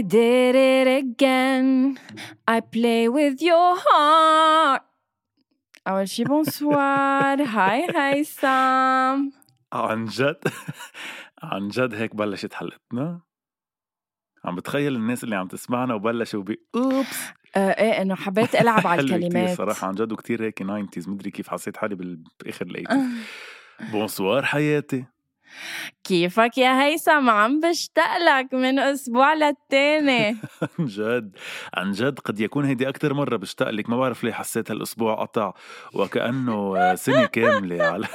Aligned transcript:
I 0.00 0.02
did 0.02 0.54
it 0.56 0.88
again. 1.02 1.98
I 2.48 2.60
play 2.60 3.02
with 3.16 3.36
your 3.42 3.76
heart. 3.86 4.82
أول 5.88 6.08
شي 6.08 6.24
bonsoir 6.24 7.42
hi 7.42 7.86
هيثم 7.96 9.30
عن 9.72 10.04
جد. 10.04 10.40
عن 11.42 11.68
جد 11.68 11.94
هيك 11.94 12.16
بلشت 12.16 12.54
حلقتنا. 12.54 13.20
عم 14.44 14.56
بتخيل 14.56 14.96
الناس 14.96 15.24
اللي 15.24 15.36
عم 15.36 15.48
تسمعنا 15.48 15.94
وبلشوا 15.94 16.42
ب 16.42 16.54
oops. 16.74 17.20
آه 17.56 17.70
إيه 17.70 18.02
إنه 18.02 18.14
حبيت 18.14 18.54
ألعب 18.54 18.86
على 18.86 19.00
الكلمات. 19.02 19.56
صراحة. 19.58 19.86
عن 19.88 19.94
جد 19.94 20.12
وكتير 20.12 20.42
هيك 20.44 20.62
90s 20.62 21.08
مدري 21.08 21.30
كيف 21.30 21.48
حسيت 21.48 21.76
حالي 21.76 21.94
بال- 21.94 22.24
بآخر 22.44 22.66
ال 22.66 22.70
eighties 22.70 23.04
bonsoir 23.92 24.44
حياتي. 24.52 25.04
كيفك 26.04 26.58
يا 26.58 26.82
هيثم؟ 26.82 27.30
عم 27.30 27.60
بشتاق 27.60 28.18
لك 28.18 28.54
من 28.54 28.78
أسبوع 28.78 29.34
للتاني. 29.34 30.26
عن 30.78 30.86
جد. 30.86 31.36
عن 31.74 31.92
جد 31.92 32.18
قد 32.18 32.40
يكون 32.40 32.64
هيدي 32.64 32.88
أكثر 32.88 33.14
مرة 33.14 33.36
بشتاق 33.36 33.70
لك. 33.70 33.90
ما 33.90 33.96
بعرف 33.96 34.24
ليه 34.24 34.32
حسيت 34.32 34.70
هالأسبوع 34.70 35.14
قطع 35.14 35.52
وكأنه 35.94 36.76
آه، 36.78 36.94
سنة 36.94 37.26
كاملة 37.26 37.84
على 37.84 38.06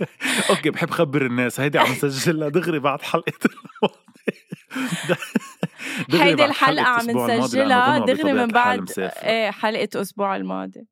أوكي 0.50 0.70
بحب 0.70 0.90
خبر 0.90 1.26
الناس. 1.26 1.60
هيدي 1.60 1.78
عم 1.78 1.94
سجلها 1.94 2.48
دغري 2.48 2.78
بعد 2.78 2.98
دغري 6.08 6.24
هيدي 6.24 6.52
حلقة 6.52 6.86
عم 6.86 7.10
نسجلها. 7.10 7.98
دغري 7.98 8.32
من 8.32 8.46
بعد 8.46 8.80
مسافرة. 8.80 9.06
إيه 9.28 9.50
حلقة 9.50 9.88
أسبوع 10.00 10.36
الماضي. 10.36 10.86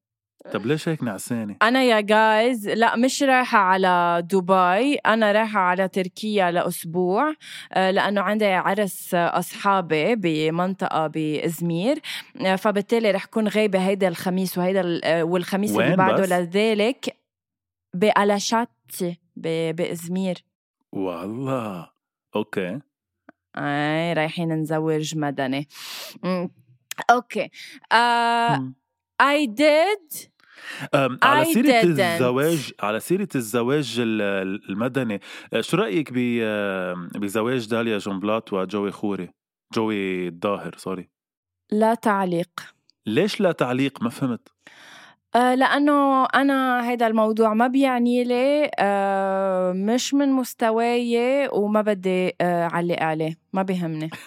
طب 0.52 0.66
ليش 0.66 0.88
هيك 0.88 1.02
نعسانة؟ 1.02 1.56
أنا 1.62 1.82
يا 1.82 2.00
جايز 2.00 2.68
لا 2.68 2.96
مش 2.96 3.22
رايحة 3.22 3.58
على 3.58 4.22
دبي 4.30 4.94
أنا 4.94 5.32
رايحة 5.32 5.60
على 5.60 5.88
تركيا 5.88 6.50
لأسبوع 6.50 7.34
آه، 7.72 7.90
لأنه 7.90 8.20
عندي 8.20 8.46
عرس 8.46 9.14
أصحابي 9.14 10.14
بمنطقة 10.16 11.06
بإزمير 11.06 12.00
آه، 12.40 12.56
فبالتالي 12.56 13.10
رح 13.10 13.24
كون 13.24 13.48
غايبة 13.48 13.78
هيدا 13.78 14.08
الخميس 14.08 14.58
وهيدا 14.58 15.00
آه، 15.04 15.22
والخميس 15.24 15.70
اللي 15.70 15.96
بعده؟ 15.96 16.38
لذلك 16.40 17.16
بألاشاتي 17.94 19.18
ب- 19.36 19.76
بإزمير 19.76 20.44
والله 20.92 21.90
أوكي 22.36 22.78
أي 23.58 24.12
رايحين 24.12 24.52
نزوج 24.52 25.16
مدني. 25.16 25.68
okay 27.10 27.50
آه 27.92 28.56
مم. 28.56 28.74
على 31.22 31.44
I 31.44 31.48
سيرة 31.54 31.80
didn't. 31.82 31.84
الزواج 32.00 32.72
على 32.80 33.00
سيرة 33.00 33.28
الزواج 33.34 33.96
ال- 34.00 34.22
ال- 34.22 34.70
المدني 34.70 35.20
شو 35.60 35.76
رأيك 35.76 36.12
بزواج 37.18 37.68
داليا 37.68 37.98
جنبلاط 37.98 38.52
وجوي 38.52 38.90
خوري؟ 38.90 39.28
جوي 39.74 40.28
الظاهر 40.28 40.74
sorry. 40.76 41.08
لا 41.72 41.94
تعليق. 41.94 42.48
ليش 43.06 43.40
لا 43.40 43.52
تعليق؟ 43.52 44.02
ما 44.02 44.10
فهمت. 44.10 44.48
لأنه 45.34 46.24
أنا 46.24 46.90
هيدا 46.90 47.06
الموضوع 47.06 47.54
ما 47.54 47.66
بيعني 47.66 48.24
لي 48.24 48.70
آه، 48.78 49.72
مش 49.72 50.14
من 50.14 50.32
مستواي 50.32 51.48
وما 51.52 51.82
بدي 51.82 52.32
آه، 52.40 52.64
أعلق 52.64 53.02
عليه 53.02 53.38
ما 53.52 53.62
بيهمني 53.62 54.10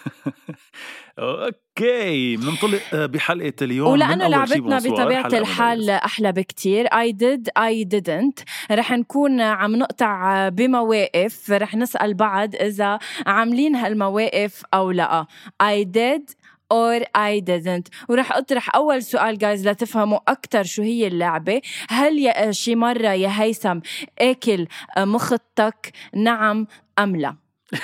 أوكي 1.18 2.36
بننطلق 2.36 2.80
بحلقة 2.94 3.52
اليوم 3.62 3.98
شي 3.98 4.04
لعبتنا 4.04 4.80
حلقة 4.80 5.38
الحال. 5.38 5.90
أحلى 5.90 6.32
بكتير. 6.32 6.86
I 6.86 7.12
did 7.12 7.48
I 7.58 7.84
didn't. 7.94 8.44
رح 8.70 8.92
نكون 8.92 9.40
عم 9.40 9.76
نقطع 9.76 10.48
بمواقف 10.48 11.50
رح 11.50 11.74
نسأل 11.74 12.14
بعض 12.14 12.54
إذا 12.54 12.98
عاملين 13.26 13.76
هالمواقف 13.76 14.62
أو 14.74 14.90
لأ. 14.90 15.26
I 15.62 15.84
did 15.84 16.34
or 16.72 17.04
I 17.16 17.40
didn't. 17.40 17.90
ورح 18.08 18.32
أطرح 18.32 18.74
أول 18.74 19.02
سؤال 19.02 19.38
جايز 19.38 19.68
لتفهموا 19.68 20.18
أكتر 20.28 20.64
شو 20.64 20.82
هي 20.82 21.06
اللعبة. 21.06 21.60
هل 21.88 22.18
يا 22.18 22.52
شي 22.52 22.74
مرة 22.74 23.12
يا 23.12 23.42
هيثم 23.42 23.78
أكل 24.18 24.66
مخطك 24.98 25.92
نعم 26.14 26.66
أم 26.98 27.16
لا؟ 27.16 27.36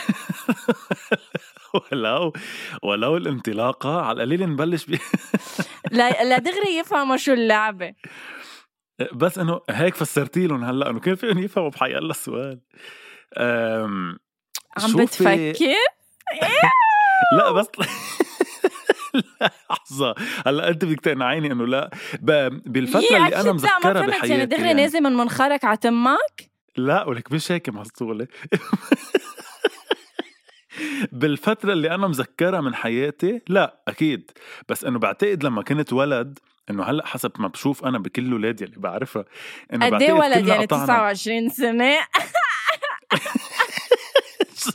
ولو 1.92 2.32
ولو 2.82 3.16
الانطلاقة 3.16 4.00
على 4.00 4.16
القليل 4.22 4.50
نبلش 4.50 4.86
ب... 4.86 4.90
لا 5.98 6.24
لا 6.24 6.38
دغري 6.38 6.78
يفهموا 6.78 7.16
شو 7.16 7.32
اللعبة. 7.32 7.94
بس 9.14 9.38
إنه 9.38 9.60
هيك 9.70 9.94
فسرتي 9.94 10.46
لهم 10.46 10.64
هلأ 10.64 10.90
إنه 10.90 11.00
كان 11.00 11.14
فيهم 11.14 11.38
يفهموا؟ 11.38 11.70
بحي 11.70 11.98
الله 11.98 12.10
السؤال. 12.10 12.60
عم 14.78 14.96
بتفكر؟ 14.96 15.74
لا 17.38 17.50
بس 17.52 17.66
لحظة. 19.70 20.14
هلأ 20.46 20.68
أنت 20.68 20.84
بدك 20.84 21.00
تقنعيني 21.00 21.52
إنه 21.52 21.66
لا. 21.66 21.90
ب... 22.20 22.30
بالفترة 22.72 23.00
يي، 23.00 23.16
اللي 23.16 23.36
أنا 23.36 23.42
لا، 23.42 23.52
مذكرها 23.52 23.92
ما 23.92 23.94
فهمت. 23.94 24.08
بحياتي 24.08 24.28
يعني 24.28 24.46
دغري 24.46 24.66
يعني. 24.66 24.82
نازل 24.82 25.00
من 25.00 25.12
منخرك 25.12 25.64
على 25.64 25.76
تمك؟ 25.76 26.50
لا 26.76 27.04
ولك 27.08 27.32
مش 27.32 27.52
هيك 27.52 27.68
مسطولة 27.68 28.26
بالفترة 31.12 31.72
اللي 31.72 31.94
أنا 31.94 32.06
مذكرها 32.08 32.60
من 32.60 32.74
حياتي 32.74 33.42
لا 33.48 33.82
أكيد. 33.88 34.30
بس 34.68 34.84
إنه 34.84 34.98
بعتقد 34.98 35.44
لما 35.44 35.62
كنت 35.62 35.92
ولد 35.92 36.38
إنه 36.70 36.82
هلأ 36.82 37.06
حسب 37.06 37.32
ما 37.38 37.48
بشوف 37.48 37.84
أنا 37.84 37.98
بكل 37.98 38.26
الأولاد 38.26 38.62
اللي 38.62 38.76
بعرفها 38.76 39.24
إنه 39.72 39.86
قد 39.86 39.92
بعتقد 39.92 40.10
ولد؟ 40.10 40.46
يعني 40.46 40.64
قطعنا. 40.64 40.84
29 40.84 41.48
سنة. 41.48 41.96
شو 44.64 44.70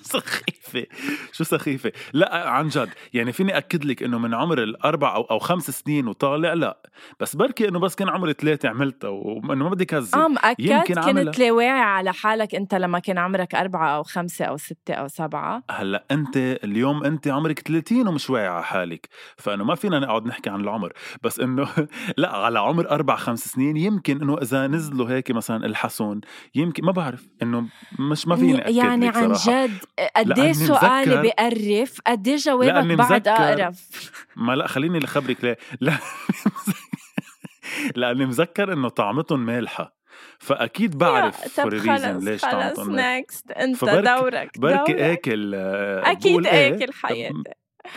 سخيفة 0.73 0.87
شو 1.31 1.43
سخيفة؟ 1.43 1.91
لا 2.13 2.49
عن 2.49 2.67
جد. 2.67 2.89
يعني 3.13 3.31
فيني 3.31 3.57
أكد 3.57 3.85
لك 3.85 4.03
إنه 4.03 4.19
من 4.19 4.33
عمر 4.33 4.63
الأربع 4.63 5.15
أو 5.15 5.21
أو 5.21 5.39
خمس 5.39 5.71
سنين 5.71 6.07
وطالع 6.07 6.53
لا. 6.53 6.77
بس 7.19 7.35
بركي 7.35 7.67
إنه 7.67 7.79
بس 7.79 7.95
كان 7.95 8.09
عمري 8.09 8.33
ثلاثة 8.33 8.69
عملتها 8.69 9.09
وإنه 9.09 9.63
ما 9.63 9.69
بدي 9.69 9.85
كذب. 9.85 10.15
آه 10.15 10.27
مأكد 10.27 10.59
يمكن. 10.59 10.93
كنت 11.01 11.39
لاواعي 11.39 11.69
على 11.81 12.13
حالك 12.13 12.55
أنت 12.55 12.75
لما 12.75 12.99
كان 12.99 13.17
عمرك 13.17 13.55
أربعة 13.55 13.95
أو 13.95 14.03
خمسة 14.03 14.45
أو 14.45 14.57
ستة 14.57 14.93
أو 14.93 15.07
سبعة. 15.07 15.63
هلأ 15.71 16.03
أنت 16.11 16.37
اليوم 16.37 17.03
أنت 17.03 17.27
عمرك 17.27 17.59
30 17.59 18.07
ومش 18.07 18.29
واعي 18.29 18.47
على 18.47 18.63
حالك. 18.63 19.09
فإنه 19.37 19.63
ما 19.63 19.75
فينا 19.75 19.99
نقعد 19.99 20.25
نحكي 20.25 20.49
عن 20.49 20.61
العمر. 20.61 20.93
بس 21.23 21.39
إنه 21.39 21.67
لا 22.17 22.35
على 22.35 22.59
عمر 22.59 22.89
أربع 22.91 23.15
خمس 23.15 23.47
سنين 23.47 23.77
يمكن 23.77 24.21
إنه 24.21 24.37
إذا 24.41 24.67
نزلوا 24.67 25.09
هيك 25.09 25.31
مثلا 25.31 25.65
الحسون 25.65 26.21
يمكن 26.55 26.85
ما 26.85 26.91
بعرف 26.91 27.27
إنه 27.41 27.65
مش 27.99 28.27
ما 28.27 28.35
فيني 28.35 28.61
أكد 28.61 28.75
يعني 28.75 29.07
لك 29.07 29.17
عن. 29.17 29.31
جد 29.31 29.77
قد 30.15 30.27
لأني 30.27 30.41
إيه 30.43 30.51
سؤالي 30.67 31.21
بقرف 31.21 32.01
قد 32.07 32.27
إيه 32.27 32.35
جوابك 32.35 32.73
بعد 32.73 32.85
مذكر- 33.27 33.29
أقرف 33.31 34.11
ما 34.35 34.55
لا 34.55 34.67
خليني 34.67 34.99
لخبرك 34.99 35.43
ليه 35.43 35.57
لا. 35.81 35.97
لأني 37.95 38.25
مذكر 38.25 38.73
إنه 38.73 38.89
طعمتهم 38.89 39.45
مالحة. 39.45 39.95
فأكيد 40.39 40.97
بعرف 40.97 41.47
فور 41.47 41.73
ريزن 41.73 42.17
ليش 42.19 42.45
خلص 42.45 42.79
نكست 42.79 43.51
أنت 43.51 43.75
فبركي- 43.77 44.01
دورك 44.19 44.59
بركي. 44.59 45.13
آكل 45.13 45.55
آه، 45.55 46.13
بقول 46.13 46.47
إيه، 46.47 46.75
آكل 46.75 46.93
حياتي. 46.93 47.43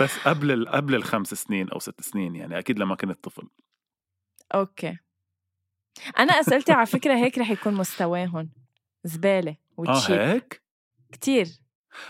بس 0.01 0.19
قبل 0.19 0.69
قبل 0.69 0.95
الخمس 0.95 1.35
سنين 1.35 1.69
أو 1.69 1.79
ست 1.79 2.01
سنين 2.01 2.37
يعني 2.37 2.59
أكيد 2.59 2.79
لما 2.79 2.95
كنت 2.95 3.25
طفل. 3.25 3.49
أوكي. 4.55 4.97
أنا 6.19 6.33
أسئلتي 6.33 6.73
على 6.73 6.87
فكرة 6.87 7.15
هيك 7.15 7.39
رح 7.39 7.51
يكون 7.51 7.75
مستواهم 7.75 8.51
زبالة 9.05 9.51
آه 9.51 9.57
وتشيب 9.77 10.19
هيك؟ 10.19 10.63
كتير. 11.13 11.47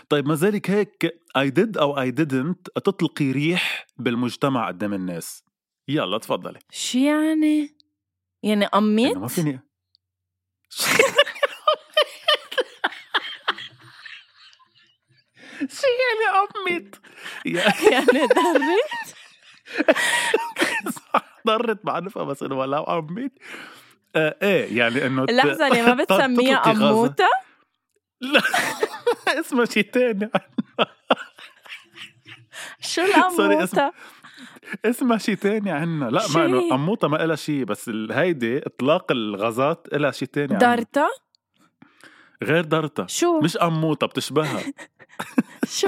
طيب 0.09 0.27
ما 0.27 0.35
ذلك 0.35 0.69
هيك 0.69 1.21
I 1.37 1.49
did 1.59 1.77
أو 1.77 1.95
I 2.05 2.09
didn't 2.11 2.81
تطلقي 2.83 3.31
ريح 3.31 3.85
بالمجتمع 3.97 4.67
قدام 4.67 4.93
الناس 4.93 5.43
يلا 5.87 6.17
تفضلي 6.17 6.59
شو 6.71 6.97
يعني؟ 6.97 7.77
يعني 8.43 8.65
قميت؟ 8.65 9.11
إنه 9.11 9.19
ما 9.19 9.27
فيني 9.27 9.59
شو 15.69 15.87
يعني 16.03 16.47
قميت؟ 16.47 16.95
يعني 17.45 18.27
ضرت؟ 18.27 19.15
ضرت 21.47 21.85
بعرفها 21.85 22.23
بس 22.23 22.43
إنه 22.43 22.55
ولو 22.55 22.83
قميت 22.83 23.39
آه 24.15 24.35
إيه 24.41 24.77
يعني 24.77 25.05
إنه 25.05 25.25
لحظة 25.25 25.67
اللي 25.67 25.81
ما 25.81 25.93
بتسميها. 25.93 26.57
قموطة؟ 26.57 27.29
لا 28.21 28.41
اسمها 29.39 29.65
شيء 29.65 29.83
تاني 29.83 30.29
شو 32.81 33.01
سوري، 33.37 33.53
القموطة؟ 33.55 33.93
اسمها 34.85 35.17
شيء 35.17 35.35
تاني 35.35 35.71
عنا 35.71 36.05
لا 36.05 36.21
ما 36.35 36.41
هي؟ 36.41 36.45
انه 36.45 36.69
قموطة 36.69 37.07
ما 37.07 37.23
إلها 37.23 37.35
شيء 37.35 37.63
بس 37.63 37.89
هيدي 38.11 38.57
إطلاق 38.57 39.11
الغازات 39.11 39.87
إلها 39.93 40.11
شيء 40.11 40.27
تاني 40.27 40.49
عنا. 40.55 40.59
دارتا؟ 40.59 41.07
غير 42.43 42.63
دارتا 42.63 43.07
شو؟ 43.07 43.39
مش 43.39 43.57
قموطة 43.57 44.07
بتشبهها 44.07 44.59
شو؟ 45.79 45.87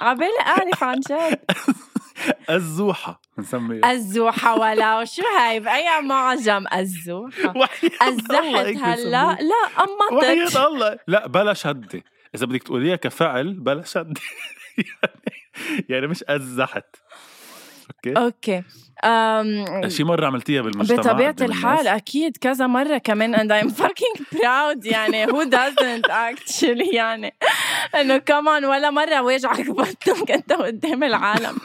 عبالي 0.00 0.40
أعرف 0.46 0.84
عن 0.84 1.00
جد 1.00 1.40
الزوحة. 2.50 3.20
بنسميها 3.38 3.92
الزوحة 3.92 4.60
ولا 4.60 5.04
شو 5.04 5.22
هاي؟ 5.38 5.60
بأي 5.60 6.00
معجم 6.02 6.64
الزوحة؟ 6.74 7.54
هيك 8.02 8.76
هلا. 8.76 9.38
لا 9.40 10.16
وحياة 10.16 10.66
الله. 10.66 10.98
لا 11.06 11.26
بلا 11.26 11.54
شدة. 11.54 12.02
إذا 12.34 12.46
بدك 12.46 12.62
تقوليها 12.62 12.96
كفعل 12.96 13.52
بلا 13.54 13.82
شدة. 13.82 14.20
يعني 14.78 15.46
يعني 15.90 16.06
مش 16.06 16.24
أزحت 16.28 16.96
okay؟ 17.90 18.20
okay. 18.20 18.62
um... 19.04 19.88
شي 19.88 20.04
مرة 20.04 20.26
عملتيها 20.26 20.62
بالمجتمع 20.62 20.96
بطبيعة 20.96 21.32
قدام 21.32 21.48
الحال؟ 21.48 21.88
أكيد 21.88 22.36
كذا 22.36 22.66
مرة 22.66 22.98
كمان 22.98 23.36
and 23.36 23.52
I'm 23.52 23.70
fucking 23.70 24.24
proud 24.24 24.86
يعني 24.86 25.26
who 25.26 25.44
doesn't 25.50 26.10
actually 26.10 26.94
يعني 26.94 27.34
إنه 27.94 28.16
كمان 28.16 28.64
ولا 28.64 28.90
مرة 28.90 29.22
وجعك 29.22 29.70
بطنك 29.70 30.30
أنت 30.30 30.52
قدام 30.52 31.04
العالم. 31.04 31.58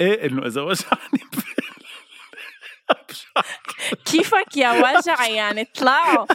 إيه 0.00 0.26
انه 0.26 0.46
اذا 0.46 0.62
وجعني 0.62 1.20
كيفك 4.04 4.56
يا 4.56 4.72
وجع 4.72 5.26
يعني؟ 5.26 5.64
طلعوا. 5.64 6.26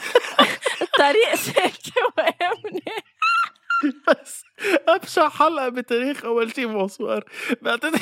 الطريق 0.82 1.36
ساكت. 1.36 1.92
وامنه 2.18 2.82
بس 4.08 4.44
أبشع 4.88 5.30
حلقة 5.30 5.70
بتاريخ 5.70 6.26
أول 6.26 6.56
شيء 6.56 6.68
مصور 6.68 7.24
بعتذر. 7.62 8.00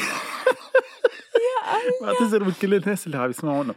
بعتذر 2.02 2.44
من 2.44 2.54
كل 2.62 2.74
الناس 2.74 3.08
اللي 3.08 3.18
عم 3.18 3.30
يسمعونا. 3.30 3.76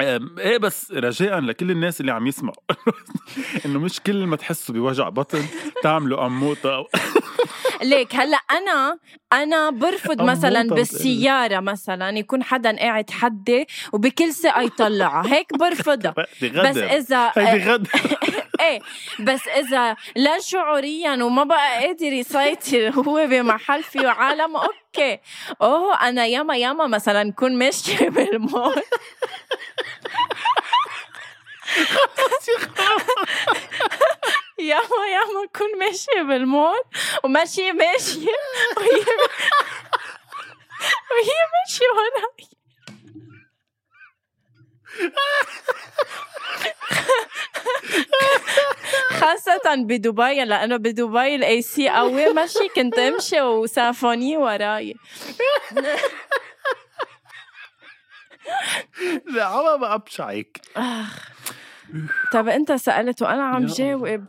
إيه 0.00 0.58
بس 0.58 0.92
رجاء 0.92 1.40
لكل 1.40 1.70
الناس 1.70 2.00
اللي 2.00 2.12
عم 2.12 2.26
يسمعوا. 2.26 2.56
إنه 3.66 3.78
مش 3.78 4.00
كل 4.00 4.26
ما 4.26 4.36
تحسوا 4.36 4.74
بوجع 4.74 5.08
بطن 5.08 5.44
تعملوا 5.82 6.24
قموطة 6.24 6.74
أو 6.74 6.86
ليك 7.82 8.14
هلأ 8.14 8.36
أنا 8.50 8.98
أنا 9.32 9.70
برفض 9.70 10.22
مثلا 10.22 10.68
بالسيارة 10.68 11.60
مثلا 11.60 12.18
يكون 12.18 12.42
حدا 12.42 12.76
قاعد 12.78 13.10
حدي 13.10 13.66
وبكل 13.92 14.32
ثقه 14.32 14.60
يطلعها 14.60 15.32
هيك 15.34 15.58
برفضها. 15.58 16.14
بس 16.64 16.76
اذا 16.76 17.32
غدر 17.38 17.90
إيه 18.60 18.80
بس 19.20 19.48
إذا 19.48 19.96
لا 20.16 20.38
شعوريا 20.40 21.24
وما 21.24 21.44
بقى 21.44 21.86
قادر 21.86 22.12
يسيطر 22.12 22.90
هو 22.90 23.26
بمحل 23.26 23.82
فيه 23.82 24.08
عالم 24.08 24.56
أوكي. 24.56 25.18
أوه 25.62 26.08
أنا 26.08 26.26
ياما 26.26 26.56
ياما 26.56 26.86
مثلا 26.86 27.32
كون 27.32 27.58
ماشية 27.58 28.08
بالمول. 28.08 28.74
ياما 35.66 35.72
كون 35.72 35.78
ماشيه 35.78 36.22
بالمول 36.22 36.80
وماشيه 37.24 37.72
ماشيه 37.72 38.28
وهي 38.76 39.00
وهي 41.10 41.38
ماشيه 41.54 41.86
وراي. 41.96 42.48
خاصة 49.10 49.74
بدبي 49.76 50.44
لأنه 50.44 50.76
بدبي 50.76 51.34
ال 51.34 51.62
AC 51.62 51.88
قوي 51.88 52.32
ماشي. 52.32 52.68
كنت 52.76 52.98
أمشي 52.98 53.40
وسافوني 53.40 54.36
وراي. 54.36 54.94
لا 59.26 59.44
عم 59.44 59.84
آخ. 60.76 61.28
طب 62.32 62.48
أنت 62.48 62.72
سألت 62.72 63.22
وأنا 63.22 63.42
عم 63.44 63.66
جاوب. 63.66 64.24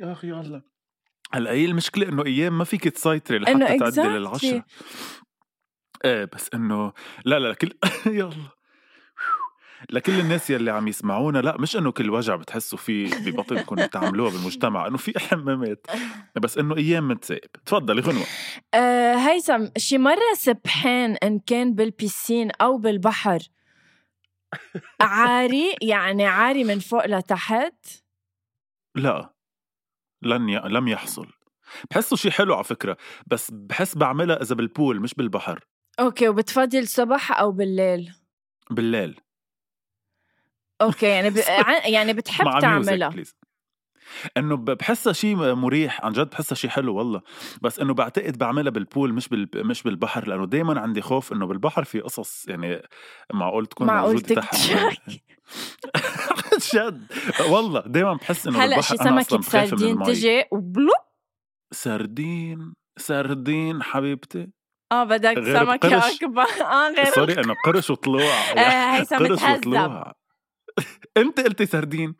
يا 0.00 0.12
أخي 0.12 0.28
يلا. 0.28 0.62
هلأ 1.32 1.50
هي 1.50 1.64
المشكلة 1.64 2.08
إنه 2.08 2.24
أيام 2.26 2.58
ما 2.58 2.64
فيك 2.64 2.88
تسيطري 2.88 3.38
لحتى 3.38 3.78
تعدي 3.78 4.02
exactly. 4.02 4.06
للعشاء 4.06 4.62
إيه 6.04 6.24
بس 6.32 6.50
إنه 6.54 6.92
لا 7.24 7.38
لا 7.38 7.48
لكل 7.48 7.72
يلا. 8.06 8.50
لكل 9.90 10.20
الناس 10.20 10.50
يلي 10.50 10.70
عم 10.70 10.88
يسمعونا 10.88 11.38
لا 11.38 11.56
مش 11.60 11.76
إنه 11.76 11.92
كل 11.92 12.10
وجع 12.10 12.36
بتحسوا 12.36 12.78
فيه 12.78 13.14
ببطنكم 13.18 13.76
بتعملوها 13.76 14.30
بالمجتمع 14.30 14.86
إنه 14.86 14.96
في 14.96 15.18
حمامات 15.18 15.86
بس 16.36 16.58
إنه 16.58 16.76
أيام 16.76 17.08
متسائب 17.08 17.50
تفضلي 17.66 18.00
غنوة. 18.00 18.24
آه 18.74 19.14
هيثم 19.14 19.66
شي 19.78 19.98
مرة 19.98 20.34
سبحان 20.36 21.16
إن 21.22 21.38
كان 21.38 21.74
بالبيسين 21.74 22.50
أو 22.60 22.78
بالبحر. 22.78 23.38
عاري 25.00 25.76
يعني 25.82 26.26
عاري 26.26 26.64
من 26.64 26.78
فوق 26.78 27.06
لتحت. 27.06 28.03
لا 28.94 29.34
لن 30.22 30.48
ي... 30.48 30.58
لم 30.58 30.88
يحصل. 30.88 31.26
بحسه 31.90 32.16
شيء 32.16 32.30
حلو 32.30 32.54
على 32.54 32.64
فكرة 32.64 32.96
بس 33.26 33.50
بحس 33.50 33.96
بعملها 33.96 34.42
إذا 34.42 34.54
بال 34.54 34.69
pool 34.69 35.00
مش 35.00 35.14
بالبحر. 35.14 35.64
okay 36.00 36.28
وبتفضل 36.28 36.78
الصبح 36.78 37.38
أو 37.38 37.52
بالليل؟ 37.52 38.12
بالليل. 38.70 39.20
okay 40.82 41.06
يعني 41.06 41.30
ب... 41.30 41.36
يعني 41.94 42.12
بتحب 42.12 42.60
تعملها. 42.60 43.10
إنه 44.36 44.56
بحسها 44.56 45.12
شيء 45.12 45.36
مريح 45.54 46.04
عن 46.04 46.12
جد 46.12 46.30
بحسها 46.30 46.56
شيء 46.56 46.70
حلو 46.70 46.96
والله. 46.96 47.22
بس 47.62 47.78
إنه 47.78 47.94
بعتقد 47.94 48.38
بعملها 48.38 48.70
بال 48.70 48.84
pool 48.84 49.12
مش 49.12 49.28
بال... 49.28 49.48
مش 49.54 49.82
بالبحر 49.82 50.28
لأنه 50.28 50.46
دائما 50.46 50.80
عندي 50.80 51.00
خوف 51.02 51.32
إنه 51.32 51.46
بالبحر 51.46 51.84
في 51.84 52.00
قصص 52.00 52.48
يعني 52.48 52.82
معقول 53.32 53.66
تكون 53.66 53.86
معقول 53.86 54.14
موجوده 54.14 54.34
تحت 54.34 54.54
جد 56.74 57.12
والله 57.50 57.80
دائما 57.86 58.14
بحس 58.14 58.46
إنه 58.46 58.64
هلأ 58.64 58.80
شي 58.80 58.94
أنا 59.00 59.10
من 59.10 59.22
سردين 59.42 60.02
تجي 60.02 60.44
وبلوب. 60.52 60.94
سردين 61.72 62.74
سردين 62.98 63.82
حبيبتي. 63.82 64.48
آه 64.92 65.04
بدك 65.04 65.38
بقرش. 65.38 66.14
أكبر. 66.22 66.42
آه 66.72 66.90
غير 66.90 67.04
سوري 67.04 67.32
إنه 67.32 67.54
قرش 67.66 67.90
وطلوع. 67.90 68.22
هيثم 68.96 69.16
قرش 69.16 69.30
بتهذب. 69.30 69.58
وطلوع. 69.58 70.12
أنت 71.16 71.40
قلتي 71.40 71.66
سردين. 71.66 72.14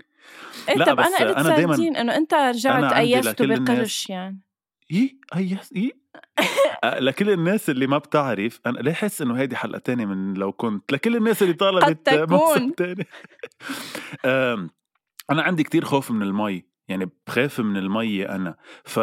إيه 0.68 0.74
لا، 0.74 0.84
طب 0.84 1.00
أنا 1.00 1.18
قلت 1.18 1.46
سردين 1.46 1.96
إنه 1.96 2.16
أنت 2.16 2.34
رجعت 2.34 3.40
الناس- 3.40 3.60
بقرش 3.60 4.10
يعني. 4.10 4.40
إيه؟ 4.90 5.16
أي 5.36 5.58
إيه؟ 5.76 5.92
آه، 6.84 6.98
لكل 6.98 7.30
الناس 7.30 7.70
اللي 7.70 7.86
ما 7.86 7.98
بتعرف 7.98 8.60
أنا 8.66 8.78
ليه 8.78 8.92
حس 8.92 9.22
إنه 9.22 9.38
هيدي 9.38 9.56
حلقة 9.56 9.78
تانية 9.78 10.04
من 10.06 10.34
لو 10.34 10.52
كنت 10.52 10.92
لكل 10.92 11.16
الناس 11.16 11.42
اللي 11.42 11.54
طالبت 11.54 11.84
قد 11.84 11.96
تكون. 11.96 12.38
موسم 12.38 12.70
تاني 12.70 13.06
أنا 15.30 15.42
عندي 15.42 15.62
كتير 15.62 15.84
خوف 15.84 16.10
من 16.10 16.22
المي 16.22 16.64
يعني 16.88 17.10
بخاف 17.26 17.60
من 17.60 17.76
المي 17.76 18.28
أنا. 18.28 18.56
ف 18.84 18.98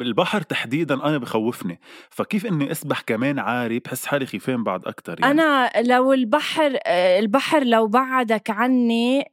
البحر 0.00 0.42
تحديدا 0.42 0.94
أنا 0.94 1.18
بخوفني. 1.18 1.80
فكيف 2.10 2.46
إني 2.46 2.70
أسبح 2.70 3.00
كمان 3.00 3.38
عاري 3.38 3.78
بحس 3.78 4.06
حالي 4.06 4.26
خيفان 4.26 4.64
بعد 4.64 4.86
أكثر 4.86 5.20
يعني؟ 5.20 5.32
أنا 5.32 5.70
لو 5.82 6.12
البحر 6.12 6.78
آه، 6.86 7.18
البحر 7.18 7.64
لو 7.64 7.86
بعدك 7.86 8.50
عني 8.50 9.32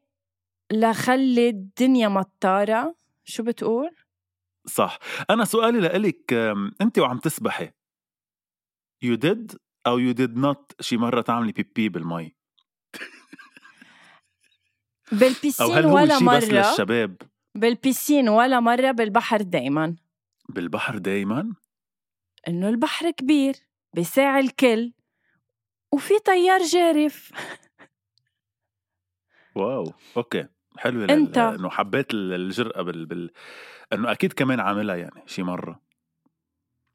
لخلي 0.72 1.50
الدنيا 1.50 2.08
مطارة. 2.08 2.96
شو 3.24 3.44
بتقول؟ 3.44 3.90
صح. 4.66 5.00
أنا 5.30 5.46
سؤالي 5.46 5.80
لإلك 5.80 6.34
انت 6.82 7.00
وعم 7.00 7.18
تسبحي. 7.18 7.72
You 9.06 9.18
did 9.18 9.58
أو 9.88 10.00
you 10.00 10.14
did 10.16 10.38
not 10.38 10.82
شي 10.82 10.98
مرة 10.98 11.22
تعملي 11.22 11.52
بيبي 11.52 11.90
بالمي؟ 11.90 12.36
بالبيسين 15.12 15.86
ولا 15.86 16.18
شيء 16.20 16.28
بس 16.30 16.44
مرة؟ 16.44 16.70
للشباب؟ 16.70 17.22
بالبيسين 17.56 18.30
ولا 18.30 18.60
مرة 18.60 18.92
بالبحر 18.92 19.42
دايما. 19.42 19.96
بالبحر 20.50 20.98
دايما؟ 20.98 21.56
إنه 22.48 22.70
البحر 22.70 23.12
كبير 23.12 23.56
بيساع 23.96 24.40
الكل 24.40 24.94
وفي 25.94 26.20
طيار 26.20 26.64
جارف. 26.64 27.32
wow 29.56 29.94
okay. 30.18 30.48
حلوة 30.78 31.04
أنت. 31.10 31.38
لل- 31.38 31.44
انه 31.60 31.70
حبيت 31.70 32.14
ال- 32.14 32.34
الجرأة 32.34 32.82
بال... 32.82 33.06
بال... 33.06 33.32
انه 33.94 34.12
أكيد 34.12 34.34
كمان 34.34 34.60
عاملها 34.60 34.96
يعني 34.96 35.24
شي 35.26 35.44
مرة. 35.44 35.80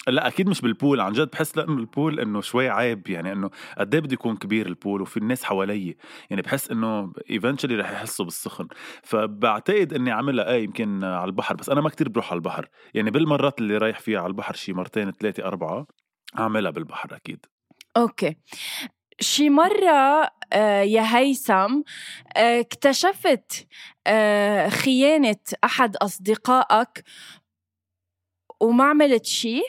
لا 0.09 0.27
أكيد 0.27 0.49
مش 0.49 0.61
بال 0.61 0.74
pool 0.74 1.01
عن 1.01 1.13
جد 1.13 1.31
بحس 1.31 1.57
لأنه 1.57 1.73
ال 1.73 1.82
pool 1.82 2.21
إنه 2.21 2.41
شوي 2.41 2.69
عيب 2.69 3.09
يعني 3.09 3.33
إنه 3.33 3.51
قد 3.79 3.95
إيه 3.95 4.01
بده 4.03 4.13
يكون 4.13 4.37
كبير 4.37 4.67
ال 4.67 4.74
pool 4.74 5.03
وفي 5.03 5.17
الناس 5.17 5.45
حوالي. 5.45 5.97
يعني 6.31 6.43
بحس 6.43 6.71
إنه 6.71 7.13
eventually 7.31 7.77
رح 7.77 7.91
يحسوا 7.91 8.25
بالسخن. 8.25 8.69
فبعتقد 9.03 9.93
إني 9.93 10.11
عاملها 10.11 10.51
إيه 10.53 10.65
يمكن 10.65 11.05
على 11.05 11.25
البحر 11.25 11.55
بس 11.55 11.71
أنا 11.71 11.81
ما 11.81 11.89
كتير 11.89 12.09
بروح 12.09 12.31
على 12.31 12.39
البحر. 12.39 12.69
يعني 12.95 13.11
بالمرات 13.11 13.59
اللي 13.59 13.79
رايح 13.79 13.99
فيها 14.01 14.19
على 14.19 14.27
البحر 14.27 14.55
شي 14.55 14.73
مرتين 14.73 15.11
ثلاثة 15.11 15.45
أربعة 15.45 15.87
اعملها 16.39 16.71
بالبحر 16.71 17.17
أكيد. 17.17 17.47
أوكي. 17.97 18.37
شي 19.21 19.51
مرة 19.51 20.31
آه، 20.53 20.83
يا 20.83 21.17
هيثم 21.17 21.83
آه، 22.37 22.61
اكتشفت 22.61 23.67
آه، 24.07 24.69
خيانة 24.69 25.37
أحد 25.65 25.97
أصدقائك 25.97 27.05
وما 28.61 28.85
عملت 28.85 29.27
شي 29.27 29.63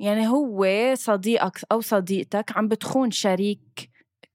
يعني 0.00 0.28
هو 0.28 0.66
صديقك 0.94 1.60
أو 1.72 1.80
صديقتك 1.80 2.56
عم 2.56 2.68
بتخون 2.68 3.10
شريكك 3.10 3.90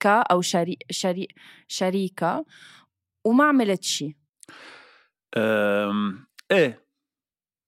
أو 0.06 0.42
شريك 0.42 0.84
شريك 0.92 1.34
شريكة 1.68 2.46
وما 3.25 3.44
عملت 3.46 3.84
شي. 3.84 4.18
إيه 6.51 6.85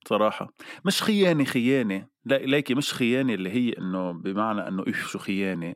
صراحة 0.08 0.54
مش 0.86 1.04
خيانة 1.04 1.44
خيانة. 1.44 2.08
لا 2.26 2.38
ليكي 2.38 2.76
مش 2.76 2.94
خيانة 2.94 3.34
اللي 3.34 3.50
هي 3.50 3.74
إنه 3.78 4.12
بمعنى 4.12 4.68
إنه 4.68 4.84
إيش 4.88 4.98
شو 4.98 5.20
خيانة. 5.20 5.76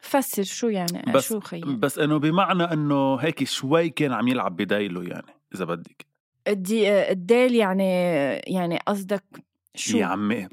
فسر 0.00 0.42
شو 0.42 0.68
يعني 0.68 1.12
بس 1.12 1.28
شو 1.28 1.40
خيانة؟ 1.40 1.76
بس 1.76 1.98
إنه 1.98 2.18
بمعنى 2.18 2.62
إنه 2.62 3.16
هيك 3.16 3.44
شوي 3.44 3.90
كان 3.90 4.12
عم 4.12 4.28
يلعب 4.28 4.56
بدايله 4.56 5.02
يعني 5.02 5.32
إذا 5.54 5.64
بدك. 5.64 6.06
الدي 6.48 7.10
الديل 7.10 7.54
يعني 7.54 7.92
يعني 8.46 8.78
قصدك 8.86 9.24
شو؟ 9.74 9.98
يا 9.98 10.04
عمي. 10.04 10.48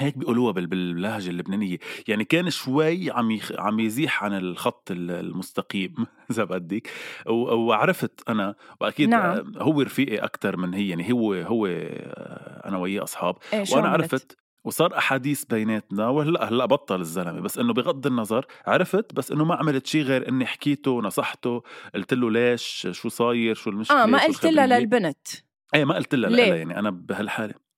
هيك 0.00 0.18
بيقولوها 0.18 0.52
بال- 0.52 0.66
باللهجة 0.66 1.30
اللبنانية. 1.30 1.78
يعني 2.08 2.24
كان 2.24 2.50
شوي 2.50 3.10
عم 3.10 3.30
يخ... 3.30 3.52
عم 3.58 3.80
يزيح 3.80 4.24
عن 4.24 4.32
الخط 4.36 4.90
ال- 4.90 5.10
المستقيم 5.10 5.94
إذا 6.30 6.44
بدك. 6.44 6.88
و... 7.26 7.32
وعرفت 7.54 8.28
أنا 8.28 8.54
وأكيد 8.80 9.08
نعم. 9.08 9.52
هو 9.58 9.82
رفيقي 9.82 10.16
أكتر 10.16 10.56
من 10.56 10.74
هي. 10.74 10.88
يعني 10.88 11.12
هو 11.12 11.34
هو 11.34 11.66
آه، 11.66 12.68
أنا 12.68 12.78
وياه 12.78 13.02
أصحاب. 13.02 13.36
إيه 13.52 13.58
عملت؟ 13.58 13.74
عرفت 13.74 14.36
وصار 14.64 14.98
أحاديث 14.98 15.44
بيناتنا. 15.44 16.08
وهلأ 16.08 16.48
هلأ 16.48 16.66
بطل 16.66 17.00
الزلمة. 17.00 17.40
بس 17.40 17.58
إنه 17.58 17.72
بغض 17.72 18.06
النظر 18.06 18.46
عرفت 18.66 19.14
بس 19.14 19.32
إنه 19.32 19.44
ما 19.44 19.54
عملت 19.54 19.86
شيء 19.86 20.02
غير 20.02 20.28
إني 20.28 20.46
حكيته 20.46 21.00
نصحته 21.02 21.62
قلت 21.94 22.14
له 22.14 22.30
ليش؟ 22.30 22.88
شو 22.90 23.08
صاير؟ 23.08 23.54
شو 23.54 23.70
المشكلة؟ 23.70 24.02
آه 24.02 24.06
ما 24.06 24.24
قلت 24.24 24.46
لها. 24.46 24.66
للبنت. 24.66 25.28
إيه 25.74 25.84
ما 25.84 25.94
قلت؟ 25.94 26.14
لها 26.14 26.54
يعني 26.54 26.78
أنا 26.78 26.90
بهالحالة. 26.90 27.69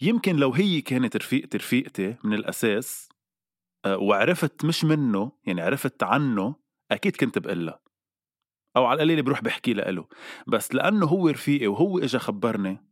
يمكن 0.00 0.36
لو 0.36 0.52
هي 0.52 0.80
كانت 0.80 1.16
رفيقتي 1.16 1.58
رفيقتي 1.58 2.16
من 2.24 2.34
الأساس 2.34 3.08
آه، 3.84 3.96
وعرفت 3.96 4.64
مش 4.64 4.84
منه 4.84 5.32
يعني 5.46 5.60
عرفت 5.60 6.02
عنه 6.02 6.54
أكيد 6.90 7.16
كنت 7.16 7.38
بقلها. 7.38 7.80
أو 8.76 8.84
على 8.84 8.96
القليله 8.96 9.22
بروح 9.22 9.42
بحكي 9.42 9.72
له 9.72 10.06
بس 10.46 10.74
لأنه 10.74 11.06
هو 11.06 11.28
رفيقي 11.28 11.66
وهو 11.66 11.98
اجى 11.98 12.18
خبرني 12.18 12.84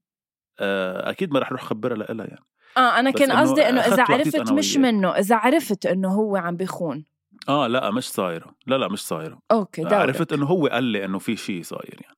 آه، 0.60 1.10
أكيد 1.10 1.32
ما 1.32 1.38
رح 1.38 1.48
أروح 1.48 1.64
خبرها 1.64 1.96
لها 1.96 2.26
يعني. 2.26 2.44
آه 2.76 2.98
أنا 2.98 3.10
كان 3.10 3.32
قصدي 3.32 3.68
إنه 3.68 3.80
إذا 3.80 4.04
عرفت 4.08 4.52
مش. 4.52 4.76
منه 4.76 5.10
إذا 5.10 5.36
عرفت 5.36 5.86
إنه 5.86 6.08
هو 6.08 6.36
عم 6.36 6.56
بيخون. 6.56 7.04
آه 7.48 7.66
لأ 7.66 7.90
مش 7.90 8.10
صايرة. 8.10 8.54
لا 8.66 8.78
لا 8.78 8.88
مش 8.88 9.06
صايرة. 9.06 9.38
okay 9.50 9.82
دورك. 9.82 9.94
عرفت 9.94 10.32
إنه 10.32 10.46
هو 10.46 10.66
قال 10.66 10.84
لي 10.84 11.04
إنه 11.04 11.18
في 11.18 11.36
شيء 11.36 11.62
صاير 11.62 11.98
يعني. 12.02 12.16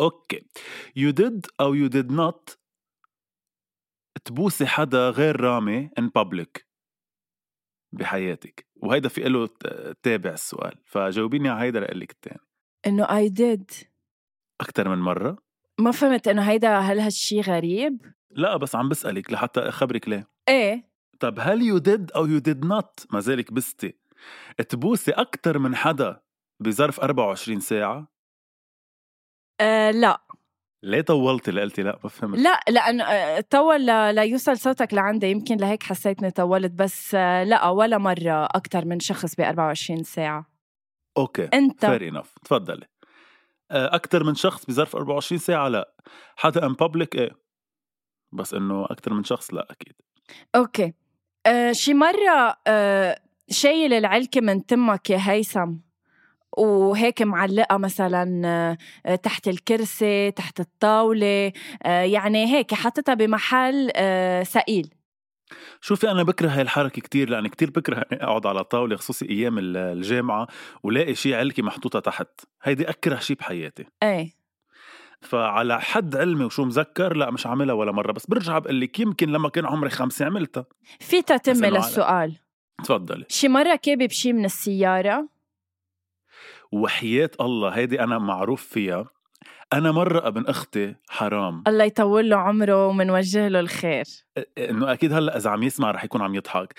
okay. 0.00 0.40
You 0.98 1.12
did 1.12 1.40
أو 1.60 1.74
you 1.74 1.90
did 1.90 2.10
not 2.10 2.56
تبوسي 4.26 4.66
حدا 4.66 5.10
غير 5.10 5.40
رامي 5.40 5.90
in 6.00 6.04
public 6.04 6.62
بحياتك. 7.92 8.66
وهيدا 8.76 9.08
في 9.08 9.20
له 9.20 9.48
تابع 10.02 10.30
السؤال 10.30 10.74
فجاوبيني 10.84 11.48
على 11.48 11.60
هيدا 11.66 11.80
لقلك 11.80 12.10
التاني. 12.10 12.40
إنه 12.86 13.04
اي 13.16 13.28
ديد 13.28 13.70
أكثر 14.60 14.88
من 14.88 14.98
مرة؟ 14.98 15.38
ما 15.80 15.90
فهمت 15.90 16.28
إنه 16.28 16.42
هيدا 16.42 16.78
هل 16.78 17.00
هالشي 17.00 17.40
غريب؟ 17.40 18.14
لا 18.30 18.56
بس 18.56 18.76
عم 18.76 18.88
بسألك 18.88 19.32
لحتى 19.32 19.60
أخبرك 19.60 20.08
ليه. 20.08 20.28
إيه. 20.48 20.90
طب 21.20 21.38
هل 21.40 21.60
you 21.60 21.82
did 21.82 22.16
أو 22.16 22.26
you 22.26 22.40
did 22.40 22.68
not 22.68 23.06
ما 23.10 23.20
زالك 23.20 23.52
بستي. 23.52 23.98
تبوسي 24.68 25.10
أكثر 25.10 25.58
من 25.58 25.76
حدا 25.76 26.20
بظرف 26.60 27.00
24 27.00 27.60
ساعة؟ 27.60 28.08
آه 29.60 29.90
لا. 29.90 30.22
ليه 30.86 31.00
طولتي 31.00 31.50
اللي 31.50 31.60
قلتي 31.60 31.82
لا 31.82 31.98
ما 32.04 32.08
فهمت 32.10 32.38
لا 32.38 32.60
لأنه 32.68 33.04
آه، 33.04 33.40
طول 33.40 33.86
ليوصل 34.14 34.58
صوتك 34.58 34.94
لعندي. 34.94 35.30
يمكن 35.30 35.56
لهيك 35.56 35.82
حسيتني 35.82 36.30
طولت 36.30 36.72
بس 36.72 37.14
آه، 37.14 37.44
لا 37.44 37.68
ولا 37.68 37.98
مرة 37.98 38.44
أكثر 38.44 38.84
من 38.84 39.00
شخص 39.00 39.34
ب 39.34 39.40
24 39.40 40.02
ساعة. 40.02 40.46
okay 41.16 41.48
أنت؟ 41.54 41.86
fair 41.86 42.08
enough 42.08 42.34
تفضلي. 42.44 42.86
أكثر 43.70 44.24
من 44.24 44.34
شخص 44.34 44.64
بظرف 44.66 44.96
24 44.96 45.38
ساعة؟ 45.38 45.68
لا. 45.68 45.94
حدا 46.36 46.66
in 46.66 46.72
public 46.72 47.14
إيه. 47.14 47.30
بس 48.32 48.54
إنه 48.54 48.84
أكثر 48.84 49.14
من 49.14 49.24
شخص؟ 49.24 49.54
لا 49.54 49.66
أكيد. 49.70 49.94
okay. 50.54 50.94
آه 51.46 51.72
شي 51.72 51.94
مرة 51.94 52.56
آه 52.66 53.20
شايل 53.50 53.92
العلكة 53.92 54.40
من 54.40 54.66
تمك 54.66 55.10
يا 55.10 55.18
هيثم؟ 55.20 55.72
وهيك 56.58 57.22
معلقة 57.22 57.76
مثلا 57.76 58.42
آه، 59.06 59.14
تحت 59.16 59.48
الكرسي 59.48 60.30
تحت 60.30 60.60
الطاولة 60.60 61.52
آه، 61.82 62.02
يعني 62.02 62.46
هيك 62.54 62.74
حطتها 62.74 63.14
بمحل 63.14 63.90
آه، 63.96 64.42
ثقيل 64.42 64.90
شوفي 65.80 66.10
أنا 66.10 66.22
بكره 66.22 66.48
هاي 66.48 66.62
الحركة 66.62 67.02
كتير 67.02 67.28
لأني 67.30 67.48
كتير 67.48 67.70
بكره 67.70 68.04
أقعد 68.12 68.46
على 68.46 68.64
طاولة 68.64 68.96
خصوصي 68.96 69.28
أيام 69.30 69.58
ال- 69.58 69.76
الجامعة 69.76 70.46
ولاقي 70.82 71.14
شيء 71.14 71.34
علكي 71.34 71.62
محطوطة 71.62 72.00
تحت. 72.00 72.28
هيدي 72.62 72.90
أكره 72.90 73.16
شيء 73.18 73.36
بحياتي. 73.36 73.84
إيه. 74.02 74.30
فعلى 75.20 75.80
حد 75.80 76.16
علمي 76.16 76.44
وشو 76.44 76.64
مذكر 76.64 77.16
لا 77.16 77.30
مش 77.30 77.46
عاملها 77.46 77.74
ولا 77.74 77.92
مرة. 77.92 78.12
بس 78.12 78.26
برجع 78.26 78.58
بقول 78.58 78.80
لك 78.80 79.00
يمكن 79.00 79.28
لما 79.32 79.48
كان 79.48 79.66
عمري 79.66 79.90
خمسة 79.90 80.24
عملتها؟ 80.26 80.64
في 81.00 81.22
على- 81.70 81.74
للسؤال 81.74 82.36
تفضلي. 82.84 83.24
شي 83.28 83.48
مرة 83.48 83.76
كابب 83.82 84.10
شي 84.10 84.32
من 84.32 84.44
السيارة؟ 84.44 85.28
وحياة 86.76 87.30
الله 87.40 87.68
هيدي 87.68 88.00
أنا 88.00 88.18
معروف 88.18 88.62
فيها. 88.62 89.04
أنا 89.72 89.92
مرة 89.92 90.28
ابن 90.28 90.46
أختي 90.46 90.94
حرام. 91.08 91.62
الله 91.66 91.84
يطول 91.84 92.30
له 92.30 92.36
عمره 92.36 92.86
ومنوجه 92.86 93.48
له 93.48 93.60
الخير. 93.60 94.04
إنه 94.58 94.92
أكيد 94.92 95.12
هلأ 95.12 95.36
إذا 95.36 95.50
عم 95.50 95.62
يسمع 95.62 95.90
رح 95.90 96.04
يكون 96.04 96.22
عم 96.22 96.34
يضحك. 96.34 96.74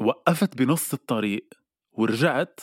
وقفت 0.00 0.58
بنص 0.58 0.92
الطريق 0.92 1.46
ورجعت 1.92 2.60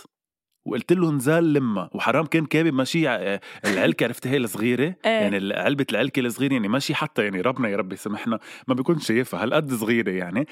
وقلت 0.65 0.93
له 0.93 1.11
نزال 1.11 1.53
لما. 1.53 1.89
وحرام 1.93 2.25
كان 2.25 2.45
كابي 2.45 2.71
ماشي 2.71 3.07
ع- 3.07 3.39
العلكة 3.65 4.03
عرفتي 4.03 4.29
هي 4.29 4.37
الصغيرة؟ 4.37 4.95
إيه. 5.05 5.11
يعني 5.11 5.53
علبة 5.53 5.85
العلكة 5.91 6.19
الصغيرة 6.19 6.53
يعني 6.53 6.67
ماشي 6.67 6.95
حتى 6.95 7.23
يعني 7.23 7.41
ربنا 7.41 7.69
يا 7.69 7.77
رب 7.77 7.93
يسامحنا 7.93 8.39
ما 8.67 8.73
بيكون 8.73 8.99
شايفها 8.99 9.43
هالقد 9.43 9.73
صغيرة 9.73 10.11
يعني. 10.11 10.47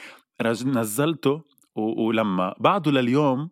نزلته 0.65 1.41
ولما 1.75 2.55
بعده 2.59 2.91
لليوم 2.91 3.49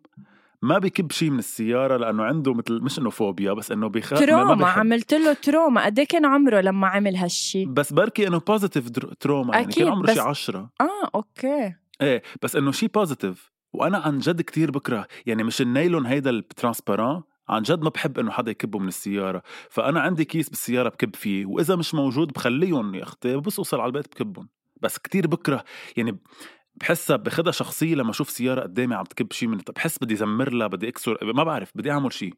ما 0.62 0.78
بكب 0.78 1.12
شيء 1.12 1.30
من 1.30 1.38
السيارة 1.38 1.96
لأنه 1.96 2.22
عنده 2.24 2.54
مثل 2.54 2.80
مش 2.82 2.98
إنه 2.98 3.10
فوبيا 3.10 3.52
بس 3.52 3.72
إنه 3.72 3.88
بيخاف 3.88 4.20
ما- 4.20 4.26
ما 4.26 4.26
تروما 4.26 4.54
بيحب. 4.54 4.78
عملت 4.78 5.14
له 5.14 5.32
trauma. 5.32 5.84
قد 5.84 5.98
إيه 5.98 6.06
كان 6.06 6.24
عمره 6.26 6.60
لما 6.60 6.86
عمل 6.86 7.16
هالشي؟ 7.16 7.64
بس 7.66 7.92
بركي 7.92 8.28
إنه 8.28 8.38
positive 8.40 8.90
trauma 9.20 9.54
يعني 9.56 9.72
كان 9.72 9.88
عمره 9.88 10.06
شي 10.06 10.12
بس- 10.12 10.18
عشرة. 10.18 10.70
آه 10.80 11.10
okay. 11.14 11.74
إيه 12.02 12.22
بس 12.42 12.56
إنه 12.56 12.72
شيء 12.72 12.88
positive 12.88 13.52
وأنا 13.72 13.98
عن 13.98 14.18
جد 14.18 14.40
كتير 14.42 14.70
بكره 14.70 15.06
يعني 15.26 15.44
مش 15.44 15.60
النايلون 15.60 16.06
هيدا 16.06 16.30
ال 16.30 16.38
transparent 16.38 17.22
عن 17.48 17.62
جد 17.62 17.82
ما 17.82 17.90
بحب 17.90 18.18
إنه 18.18 18.30
حدا 18.30 18.50
يكبه 18.50 18.78
من 18.78 18.88
السيارة. 18.88 19.42
فأنا 19.70 20.00
عندي 20.00 20.24
كيس 20.24 20.48
بالسيارة 20.48 20.88
بكب 20.88 21.16
فيه 21.16 21.46
وإذا 21.46 21.76
مش 21.76 21.94
موجود 21.94 22.28
بخليهم 22.32 22.94
يا 22.94 23.02
أختي 23.02 23.36
بس 23.36 23.58
أوصل 23.58 23.80
على 23.80 23.86
البيت 23.86 24.06
بكبهم. 24.14 24.48
بس 24.82 24.98
كتير 24.98 25.26
بكره 25.26 25.64
يعني 25.96 26.18
بحسها 26.74 27.16
باخدها 27.16 27.52
شخصية 27.52 27.94
لما 27.94 28.10
أشوف 28.10 28.30
سيارة 28.30 28.60
قدامي 28.60 28.94
عم 28.94 29.04
تكب 29.04 29.32
شيء 29.32 29.48
من 29.48 29.58
بحس 29.76 29.98
بدي 29.98 30.16
زمر 30.16 30.52
لها 30.52 30.66
بدي 30.66 30.88
أكسر 30.88 31.18
ما 31.22 31.44
بعرف 31.44 31.72
بدي 31.74 31.90
أعمل 31.90 32.12
شيء 32.12 32.34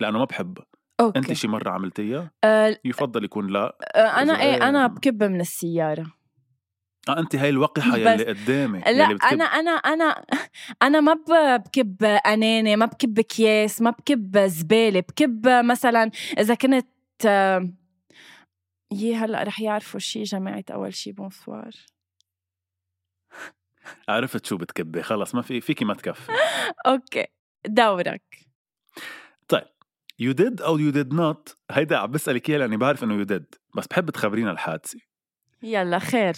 لأنه 0.00 0.18
ما 0.18 0.24
بحبها 0.24 0.66
أوكي. 1.00 1.18
انت 1.18 1.32
شي 1.32 1.48
مرة 1.48 1.70
عملتيها؟ 1.70 2.30
آه 2.44 2.78
يفضل 2.84 3.24
يكون 3.24 3.46
لا. 3.46 3.76
آه، 3.94 3.98
أنا 3.98 4.32
إذا 4.32 4.42
إيه 4.42 4.54
إيه. 4.54 4.68
أنا 4.68 4.86
بكب 4.86 5.22
من 5.22 5.40
السيارة. 5.40 6.06
آه 7.08 7.18
انت 7.18 7.36
هاي 7.36 7.48
الوقحة 7.48 7.96
يلي 7.96 8.24
قدامي 8.24 8.78
لا 8.78 8.90
يلي 8.90 9.14
بتكب. 9.14 9.32
أنا 9.32 9.44
أنا 9.44 9.70
أنا 9.70 10.24
أنا 10.82 11.00
ما 11.00 11.14
بكب 11.56 12.04
أناني 12.04 12.76
ما 12.76 12.86
بكب 12.86 13.18
اكياس 13.18 13.82
ما 13.82 13.90
بكب 13.90 14.38
زبالة 14.38 15.00
بكب 15.00 15.48
مثلا 15.48 16.10
إذا 16.38 16.54
كنت 16.54 16.86
آه، 17.26 17.70
يي 18.92 19.14
هلأ 19.14 19.42
رح 19.42 19.60
يعرفوا 19.60 20.00
شي 20.00 20.22
جماعة 20.22 20.64
أول 20.70 20.94
شي 20.94 21.12
bonsoir 21.12 21.70
عرفت 24.08 24.46
شو 24.46 24.56
بتكبي 24.56 25.02
خلص 25.02 25.34
ما 25.34 25.42
في 25.42 25.60
فيكي 25.60 25.84
ما 25.84 25.94
تكفي. 25.94 26.32
okay 26.86 27.26
دورك. 27.66 28.48
you 30.20 30.32
did 30.32 30.62
أو 30.62 30.78
you 30.78 30.90
did 30.90 31.14
not 31.14 31.56
هيدا 31.70 31.96
عم 31.96 32.10
بسألك 32.10 32.50
اياها 32.50 32.58
لأني 32.58 32.76
بعرف 32.76 33.04
إنه 33.04 33.14
you 33.14 33.22
did 33.22 33.54
بس 33.76 33.86
بحب 33.86 34.10
تخبرينا 34.10 34.50
الحادثة. 34.50 34.98
يلا 35.62 35.98
خير. 35.98 36.36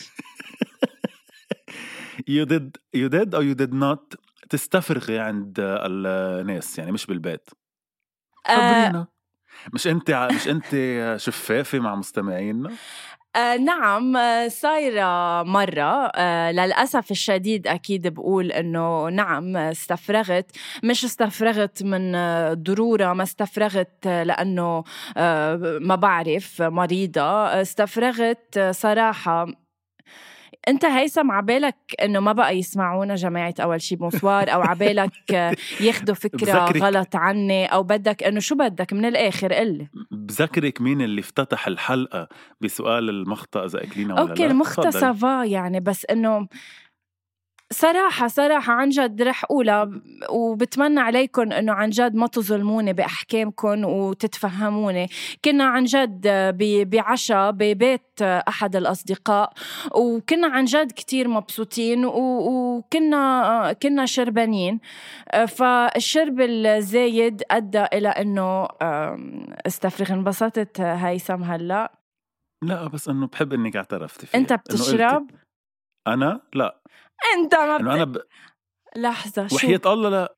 you 2.29 2.45
did 2.45 2.76
you 2.95 3.09
did 3.09 3.35
أو 3.35 3.42
you 3.43 3.52
did 3.52 3.75
not 3.75 4.14
تستفرغي 4.50 5.19
عند 5.19 5.54
الناس 5.61 6.78
يعني 6.78 6.92
مش 6.92 7.07
بالبيت. 7.07 7.50
آه. 8.49 8.57
خبرينا. 8.57 9.07
مش 9.75 9.87
انت 9.87 10.28
مش 10.35 10.49
انت 10.49 10.75
شفافة 11.21 11.78
مع 11.78 11.95
مستمعينا؟ 11.95 12.71
آه 13.37 13.57
نعم 13.57 14.17
آه، 14.17 14.49
صايرة 14.49 15.43
مرة. 15.43 16.07
آه 16.17 16.53
للأسف 16.53 17.11
الشديد 17.11 17.67
أكيد 17.67 18.07
بقول 18.09 18.53
إنه 18.53 19.09
نعم 19.09 19.57
استفرغت. 19.57 20.51
مش 20.85 21.05
استفرغت 21.05 21.83
من 21.83 22.15
آه، 22.15 22.55
ضرورة 22.55 23.13
ما 23.13 23.23
استفرغت 23.23 24.07
آه، 24.07 24.23
لأنه 24.23 24.85
آه 25.17 25.57
ما 25.81 25.95
بعرف 25.95 26.63
مريضة. 26.63 27.23
استفرغت 27.63 28.59
صراحة 28.71 29.47
أنت 30.69 30.85
هيثم 30.85 31.31
عبالك 31.31 31.76
إنه 32.02 32.21
ما 32.21 32.33
بقى 32.33 32.59
يسمعونا 32.59 33.14
جماعة 33.14 33.55
أول 33.61 33.81
شي 33.83 33.97
بونسوار 33.97 34.52
أو 34.52 34.61
عبالك 34.61 35.31
ياخذوا 35.81 36.14
فكرة 36.14 36.64
غلط 36.79 37.17
عني 37.17 37.67
أو 37.67 37.83
بدك 37.83 38.23
إنه 38.23 38.40
شو 38.40 38.55
بدك؟ 38.55 38.93
من 38.93 39.05
الآخر 39.05 39.52
قلي 39.52 39.88
بذكرك 40.11 40.81
مين 40.81 41.02
اللي 41.02 41.21
افتتح 41.21 41.67
الحلقة 41.67 42.29
بسؤال 42.61 43.09
المخطة 43.09 43.64
إذا 43.64 43.85
أكلينا 43.85 44.14
ولا 44.14 44.23
okay 44.31 44.43
لا؟ 44.43 44.49
تفضلي. 44.90 45.00
ça 45.00 45.23
va 45.23 45.45
يعني 45.45 45.81
بس 45.81 46.07
إنه 46.11 46.49
صراحة 47.73 48.27
صراحة 48.29 48.73
عن 48.73 48.89
جد 48.89 49.23
رح 49.23 49.45
أقولها. 49.45 49.91
وبتمنى 50.31 51.00
عليكم 51.00 51.53
إنه 51.53 51.73
عن 51.73 51.91
جد 51.91 52.15
ما 52.15 52.27
تظلموني 52.27 52.93
بأحكامكم 52.93 53.85
وتتفهموني. 53.85 55.09
كنا 55.45 55.65
عن 55.65 55.85
جد 55.85 56.27
بعشاء 56.91 57.50
ببيت 57.50 58.23
أحد 58.23 58.77
الأصدقاء 58.77 59.53
وكنا 59.95 60.47
عن 60.49 60.65
جد 60.65 60.93
كتير 60.93 61.29
مبسوطين 61.29 62.05
و- 62.05 62.77
وكنا 62.77 63.73
كنا 63.83 64.07
شربانين. 64.07 64.81
فالشرب 65.49 66.41
الزايد 66.41 67.43
أدى 67.50 67.85
إلى 67.93 68.09
إنه 68.09 68.69
استفرغ 69.67 70.12
انبسطت 70.12 70.81
هيثم 70.81 71.43
هلأ. 71.43 71.93
لا 72.62 72.89
بس 72.89 73.09
إنه 73.09 73.27
بحب 73.27 73.53
انك 73.53 73.77
اعترفتي 73.77 74.27
فيه 74.27 74.39
أنت 74.39 74.50
إنه 74.53 74.61
بتشرب؟ 74.61 75.31
أنا؟ 76.07 76.41
لا. 76.55 76.81
أنت 77.37 77.55
ما 77.55 77.77
إنه 77.77 77.95
أنا 77.95 78.05
بت... 78.05 78.19
ب... 78.19 78.23
لحظة 78.99 79.47
شو 79.47 79.57
وحياة 79.57 79.81
الله 79.87 80.09
لا 80.09 80.35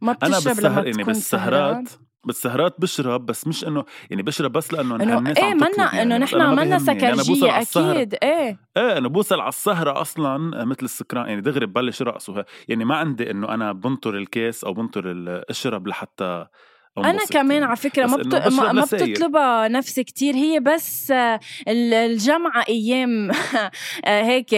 ما 0.00 0.16
أنا 0.22 0.38
بتشرب 0.38 0.60
لما 0.60 0.82
بالسهر 0.82 0.86
يعني؟ 0.86 1.04
بالسهرات 1.04 1.88
بالسهرات 2.26 2.80
بشرب 2.80 3.26
بس 3.26 3.46
مش 3.46 3.64
إنه 3.64 3.84
يعني 4.10 4.22
بشرب 4.22 4.52
بس 4.52 4.72
لأنه 4.72 4.94
إنه 4.96 5.18
الناس 5.18 5.38
إيه 5.38 5.54
منا 5.54 5.68
يعني 5.78 6.02
إنه 6.02 6.16
نحن 6.16 6.36
منا. 6.36 6.64
يعني 6.64 6.78
سكرجية 6.78 7.58
السهرة 7.58 7.92
أكيد 7.92 8.14
إيه 8.22 8.58
إيه 8.76 8.98
انه 8.98 9.08
بوصل 9.08 9.40
على 9.40 9.48
السهرة 9.48 10.00
أصلا 10.00 10.64
مثل 10.64 10.82
السكران 10.82 11.28
يعني 11.28 11.40
دغري 11.40 11.66
ببلش 11.66 12.02
رقص. 12.02 12.30
يعني 12.68 12.84
ما 12.84 12.96
عندي 12.96 13.30
إنه 13.30 13.54
أنا 13.54 13.72
بنطر 13.72 14.16
الكاس 14.16 14.64
أو 14.64 14.72
بنطر 14.72 15.14
أشرب 15.50 15.86
لحتى 15.86 16.46
أنا 16.98 17.10
أنبسط 17.10 17.32
كمان 17.32 17.50
يعني. 17.50 17.64
على 17.64 17.76
فكرة 17.76 18.06
ما, 18.06 18.16
بت... 18.16 18.34
ما, 18.34 18.72
ما. 18.72 18.84
بتطلبها 18.84 19.68
نفسي 19.68 20.04
كتير 20.04 20.34
هي 20.34 20.60
بس 20.60 21.10
آه، 21.10 21.40
ال- 21.68 21.94
الجمعه 21.94 22.64
أيام 22.68 23.30
آه، 24.04 24.22
هيك 24.22 24.54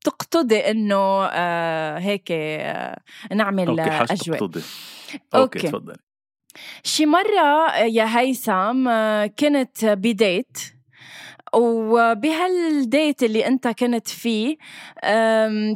بتقتضي 0.00 0.58
إنه 0.58 1.24
آه، 1.32 1.98
هيك 1.98 2.28
آه، 2.30 2.98
نعمل 3.34 3.68
okay 3.68 3.90
حاجة 3.90 4.12
أجواء. 4.12 4.38
تقتضي. 4.38 4.62
okay. 5.34 5.58
okay. 5.58 5.68
تفضلي. 5.68 5.96
شي 6.84 7.06
مرة 7.06 7.76
يا 7.76 8.18
هيثم 8.18 8.88
آه، 8.88 9.26
كنت 9.26 9.84
ب 9.84 9.99
date 9.99 10.58
وبهال 11.54 12.38
date 12.38 13.22
اللي 13.22 13.46
أنت 13.46 13.68
كنت 13.68 14.08
فيه 14.08 14.56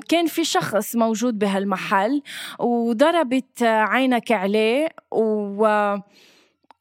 كان 0.08 0.26
في 0.28 0.44
شخص 0.44 0.96
موجود 0.96 1.38
بهالمحل 1.38 2.22
وضربت 2.58 3.62
عينك 3.62 4.32
عليه 4.32 4.88
و 5.12 5.96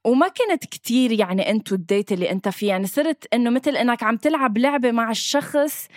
وما 0.05 0.27
كنت 0.27 0.65
كتير 0.65 1.11
يعني 1.11 1.51
انتو 1.51 1.75
الديت 1.75 2.11
اللي 2.11 2.31
أنت 2.31 2.49
فيه. 2.49 2.67
يعني 2.69 2.87
صرت 2.87 3.27
إنه 3.33 3.49
مثل 3.49 3.77
إنك 3.77 4.03
عم 4.03 4.17
تلعب 4.17 4.57
لعبة 4.57 4.91
مع 4.91 5.11
الشخص 5.11 5.87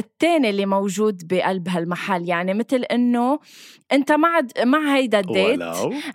التاني 0.00 0.50
اللي 0.50 0.66
موجود 0.66 1.26
بقلب 1.28 1.68
هالمحل. 1.68 2.28
يعني 2.28 2.54
مثل 2.54 2.76
إنه 2.82 3.38
أنت 3.92 4.12
مع 4.12 4.40
مع 4.64 4.94
هيدا 4.96 5.20
الديت 5.20 5.60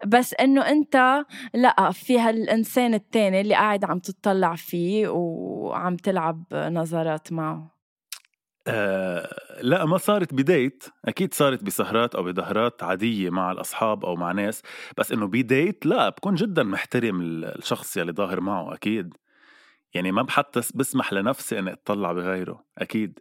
بس 0.05 0.33
إنه 0.33 0.61
أنت 0.61 1.25
لا 1.53 1.91
في 1.91 2.19
هالإنسان 2.19 2.93
التاني 2.93 3.41
اللي 3.41 3.53
قاعد 3.55 3.85
عم 3.85 3.99
تطلع 3.99 4.55
فيه 4.55 5.07
وعم 5.07 5.95
تلعب 5.95 6.43
نظرات 6.53 7.31
معه. 7.33 7.75
آه 8.67 9.29
لا 9.61 9.85
ما 9.85 9.97
صارت 9.97 10.33
بديت 10.33 10.83
أكيد 11.05 11.33
صارت 11.33 11.63
بسهرات 11.63 12.15
أو 12.15 12.23
بدهرات 12.23 12.83
عادية 12.83 13.29
مع 13.29 13.51
الأصحاب 13.51 14.05
أو 14.05 14.15
مع 14.15 14.31
ناس 14.31 14.61
بس 14.97 15.11
إنه 15.11 15.27
بديت 15.27 15.85
لا 15.85 16.09
بكون 16.09 16.35
جدا 16.35 16.63
محترم 16.63 17.21
ال- 17.21 17.45
الشخص 17.45 17.97
يلي 17.97 18.11
ظاهر 18.11 18.41
معه 18.41 18.73
أكيد. 18.73 19.13
يعني 19.93 20.11
ما 20.11 20.25
حتى 20.29 20.61
بسمح 20.75 21.13
لنفسي 21.13 21.59
إني 21.59 21.71
أطلع 21.73 22.11
بغيره 22.13 22.63
أكيد. 22.77 23.19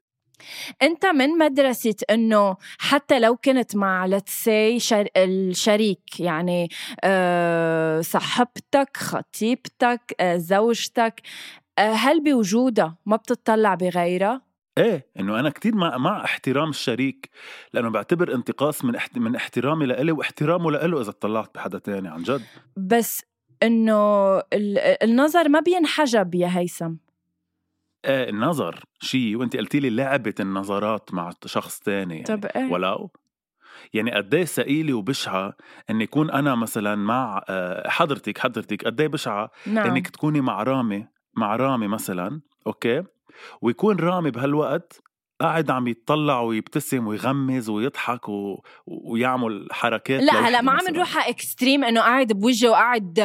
أنت 0.83 1.07
من 1.07 1.29
مدرسة 1.39 1.95
إنه 2.11 2.57
حتى 2.79 3.21
لو 3.21 3.37
كنت 3.37 3.77
مع 3.77 4.07
لتسي 4.07 4.79
شر... 4.79 5.07
الشريك 5.17 6.21
يعني 6.21 6.69
أه 7.05 8.01
صاحبتك 8.01 8.97
خطيبتك 8.97 10.15
أه 10.21 10.37
زوجتك 10.37 11.21
أه 11.79 11.93
هل 11.93 12.23
بوجودها 12.25 12.97
ما 13.07 13.17
بتطلع 13.17 13.75
بغيرها؟ 13.75 14.43
إيه 14.79 15.07
إنه 15.21 15.41
أنا 15.41 15.51
كتير 15.51 15.75
مع, 15.75 15.97
مع 15.99 16.25
احترام 16.25 16.71
الشريك 16.71 17.31
لأنه 17.73 17.91
بعتبر 17.91 18.35
انتقاص 18.35 18.85
من 18.85 18.97
احت... 18.97 19.19
من 19.19 19.37
احترامي 19.37 19.87
لإلي 19.87 20.13
واحترامه 20.13 20.71
لإله 20.71 21.01
إذا 21.01 21.11
اطلعت 21.11 21.51
بحدا 21.55 21.79
تاني 21.79 22.09
عن 22.09 22.23
جد 22.23 22.43
بس 22.77 23.23
إنه 23.63 24.39
ال- 24.39 25.03
النظر 25.03 25.49
ما 25.49 25.61
بينحجب 25.61 26.35
يا 26.35 26.49
هيثم 26.59 26.93
النظر 28.05 28.85
شيء 29.01 29.37
وانت 29.37 29.57
قلتي 29.57 29.81
لي 29.81 29.91
لعبة 29.91 30.35
النظرات 30.41 31.15
مع 31.15 31.31
شخص 31.47 31.79
تاني 31.79 32.15
يعني. 32.15 32.27
طب 32.27 32.45
إيه؟ 32.45 32.71
ولو 32.73 33.11
يعني 33.95 34.11
قد 34.11 34.35
إيه 34.35 34.45
ثقيله 34.45 34.95
وبشعة 34.95 35.57
إن 35.91 36.01
يكون 36.01 36.31
أنا 36.31 36.55
مثلا 36.55 36.95
مع 36.95 37.45
آه، 37.49 37.89
حضرتك 37.89 38.39
حضرتك 38.39 38.85
قد 38.85 39.01
إيه 39.01 39.09
بشعة 39.09 39.51
نعم. 39.67 39.87
انك 39.87 40.09
تكوني 40.09 40.41
مع 40.41 40.63
رامي 40.63 41.07
مع 41.37 41.57
رامي 41.57 41.89
مثلا 41.89 42.41
okay؟ 42.67 43.03
ويكون 43.63 43.97
رامي 43.97 44.31
بهالوقت 44.31 45.03
قاعد 45.41 45.71
عم 45.71 45.89
يتطلع 45.89 46.41
ويبتسم 46.41 47.07
ويغمز 47.07 47.69
ويضحك 47.69 48.29
و... 48.29 48.63
ويعمل 48.87 49.69
حركات 49.73 50.23
لا 50.23 50.33
هلا 50.49 50.61
ما 50.61 50.71
عم 50.73 50.77
مثلاً. 50.79 50.91
نروحها 50.91 51.29
extreme 51.29 51.85
إنه 51.85 52.01
قاعد 52.01 52.33
بوجهه 52.33 52.71
وقاعد 52.71 53.21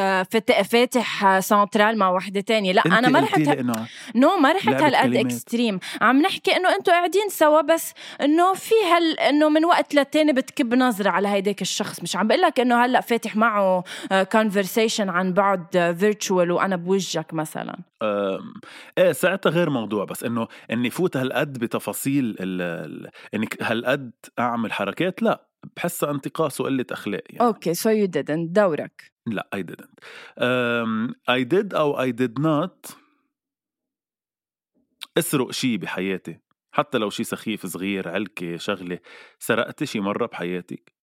فاتح 0.70 1.38
سنترال 1.40 1.98
مع 1.98 2.10
وحدة 2.10 2.40
تانية 2.40 2.72
لا 2.72 2.82
أنا 2.86 3.08
ما 3.08 3.20
رحت 3.20 3.38
no 4.14 4.36
ما 4.38 4.52
رحت 4.52 4.68
هالقد. 4.68 5.16
extreme 5.16 5.78
عم 6.00 6.22
نحكي 6.22 6.56
إنه 6.56 6.68
أنتوا 6.74 6.92
قاعدين 6.94 7.28
سوا 7.28 7.60
بس 7.60 7.92
إنه 8.20 8.54
في 8.54 8.74
هال 8.92 9.20
إنه 9.20 9.48
من 9.48 9.64
وقت 9.64 9.94
للتاني 9.94 10.32
بتكب 10.32 10.74
نظرة 10.74 11.10
على 11.10 11.28
هيداك 11.28 11.62
الشخص 11.62 12.02
مش 12.02 12.16
عم 12.16 12.28
بقول 12.28 12.40
لك 12.40 12.60
إنه 12.60 12.84
هلأ 12.84 13.00
فاتح 13.00 13.36
معه 13.36 13.84
conversation 14.32 15.08
عن 15.08 15.32
بعد 15.32 15.94
virtual 16.00 16.50
وأنا 16.50 16.76
بوجهك 16.76 17.34
مثلا 17.34 17.78
um، 18.02 18.54
إيه 18.98 19.12
ساعتها 19.12 19.50
غير 19.50 19.70
موضوع 19.70 20.04
بس 20.04 20.24
إنه 20.24 20.48
إني 20.70 20.90
فوت 20.90 21.16
هالقد 21.16 21.58
بتفاصيل 21.58 21.99
ال... 22.06 23.10
اني 23.34 23.48
هالقد 23.62 24.12
أعمل 24.38 24.72
حركات؟ 24.72 25.22
لا 25.22 25.46
بحسها 25.76 26.10
انتقاص 26.10 26.60
وقله 26.60 26.86
اخلاق 26.90 27.22
يعني. 27.30 27.46
okay 27.46 27.74
so 27.74 27.90
you 27.90 28.06
didn't. 28.06 28.48
دورك. 28.52 29.12
لا 29.26 29.48
I 29.56 29.58
didn't. 29.58 29.94
um, 30.38 31.14
I 31.30 31.44
did 31.54 31.74
أو 31.74 32.06
I 32.06 32.12
did 32.12 32.42
not 32.42 32.94
أسرق 35.18 35.50
شي 35.50 35.76
بحياتي. 35.76 36.38
حتى 36.72 36.98
لو 36.98 37.10
شي 37.10 37.24
سخيف 37.24 37.66
صغير 37.66 38.08
علكة 38.08 38.56
شغلة 38.56 38.98
سرقت 39.38 39.84
شي 39.84 40.00
مرة 40.00 40.26
بحياتك 40.26 40.99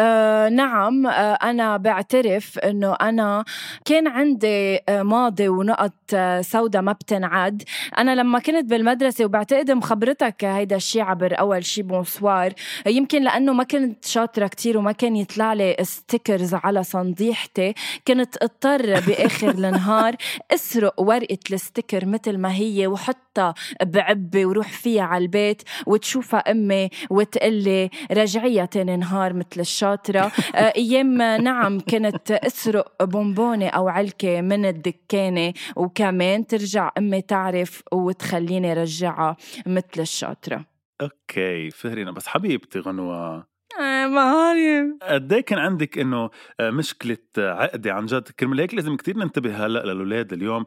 آه 0.00 0.48
نعم 0.48 1.06
آه 1.06 1.10
أنا 1.34 1.76
بعترف 1.76 2.58
إنه 2.58 2.94
أنا 2.94 3.44
كان 3.84 4.08
عندي 4.08 4.78
آه 4.88 5.02
ماضي 5.02 5.48
ونقط 5.48 5.92
آه 6.14 6.40
سوداء 6.40 6.82
ما 6.82 6.92
بتنعد 6.92 7.62
أنا 7.98 8.14
لما 8.14 8.38
كنت 8.38 8.64
بالمدرسة 8.64 9.24
وبعتقد 9.24 9.70
مخبرتك 9.70 10.44
هيدا 10.44 10.76
الشي 10.76 11.00
عبر 11.00 11.38
أول 11.40 11.64
شي 11.64 11.82
bonsoir 11.82 12.52
يمكن 12.86 13.22
لأنه 13.22 13.52
ما 13.52 13.64
كنت 13.64 14.04
شاطرة 14.04 14.46
كتير 14.46 14.78
وما 14.78 14.92
كان 14.92 15.16
يطلع 15.16 15.52
لي 15.52 15.76
stickers 15.82 16.54
على 16.54 16.82
صنديحتي 16.82 17.74
كنت 18.08 18.36
اضطر 18.42 19.00
بآخر 19.00 19.50
النهار 19.58 20.16
أسرق 20.54 21.00
ورقة 21.00 21.38
ال 21.52 21.59
sticker 21.59 22.06
مثل 22.06 22.38
ما 22.38 22.54
هي 22.54 22.86
وحطها 22.86 23.54
بعبة 23.82 24.46
وروح 24.46 24.68
فيها 24.68 25.02
على 25.02 25.22
البيت 25.22 25.62
وتشوفها 25.86 26.50
أمي 26.50 26.90
وتقلي 27.10 27.90
رجعيها 28.12 28.64
تاني 28.64 28.96
نهار 28.96 29.32
مثل 29.48 29.60
الشاطرة 29.60 30.32
آه، 30.54 30.72
أيام 30.76 31.22
نعم 31.42 31.80
كنت 31.80 32.30
أسرق 32.30 33.04
بونبونة 33.04 33.68
أو 33.68 33.88
علكة 33.88 34.40
من 34.40 34.64
الدكانة 34.64 35.52
وكمان 35.76 36.46
ترجع 36.46 36.90
أمي 36.98 37.22
تعرف 37.22 37.82
وتخليني 37.92 38.72
رجعها 38.72 39.36
مثل 39.66 39.98
الشاطرة. 39.98 40.64
أوكي 41.00 41.70
فهرينا 41.70 42.10
بس 42.10 42.26
حبيبتي 42.26 42.78
غنوة. 42.78 43.46
آه 43.80 44.06
ما 44.06 44.20
عارف 44.20 44.86
قد 45.02 45.32
إيه 45.32 45.40
كان 45.40 45.58
عندك 45.58 45.98
إنه 45.98 46.30
آه، 46.60 46.70
مشكلة 46.70 47.18
عقدة 47.38 47.92
عن 47.92 48.06
جد؟ 48.06 48.28
كرمال 48.28 48.60
هيك 48.60 48.74
لازم 48.74 48.96
كتير 48.96 49.16
ننتبه 49.16 49.66
هلأ 49.66 49.84
للأولاد 49.84 50.32
اليوم. 50.32 50.64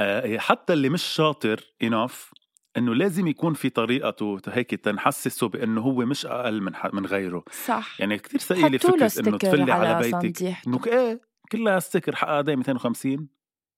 آه، 0.00 0.38
حتى 0.38 0.72
اللي 0.72 0.88
مش 0.88 1.02
شاطر 1.02 1.60
انف 1.82 2.30
إنه 2.76 2.94
لازم 2.94 3.26
يكون 3.26 3.54
في 3.54 3.70
طريقته 3.70 4.40
هيك 4.48 4.74
تنحسسه 4.74 5.48
بإنه 5.48 5.80
هو 5.80 6.04
مش 6.06 6.26
أقل 6.26 6.62
من 6.62 6.72
من 6.92 7.06
غيره. 7.06 7.44
صح. 7.66 8.00
يعني 8.00 8.18
كثير 8.18 8.40
ثقيلة 8.40 8.78
فكرة 8.78 9.28
إنه 9.28 9.38
تفلي 9.38 9.72
على, 9.72 9.88
على 9.88 10.20
بيتك. 10.20 10.56
إنه 10.66 10.80
إيه 10.86 11.20
كلها 11.52 11.78
ستيكر 11.78 12.16
حقها 12.16 12.38
قد 12.38 12.50
250 12.50 13.28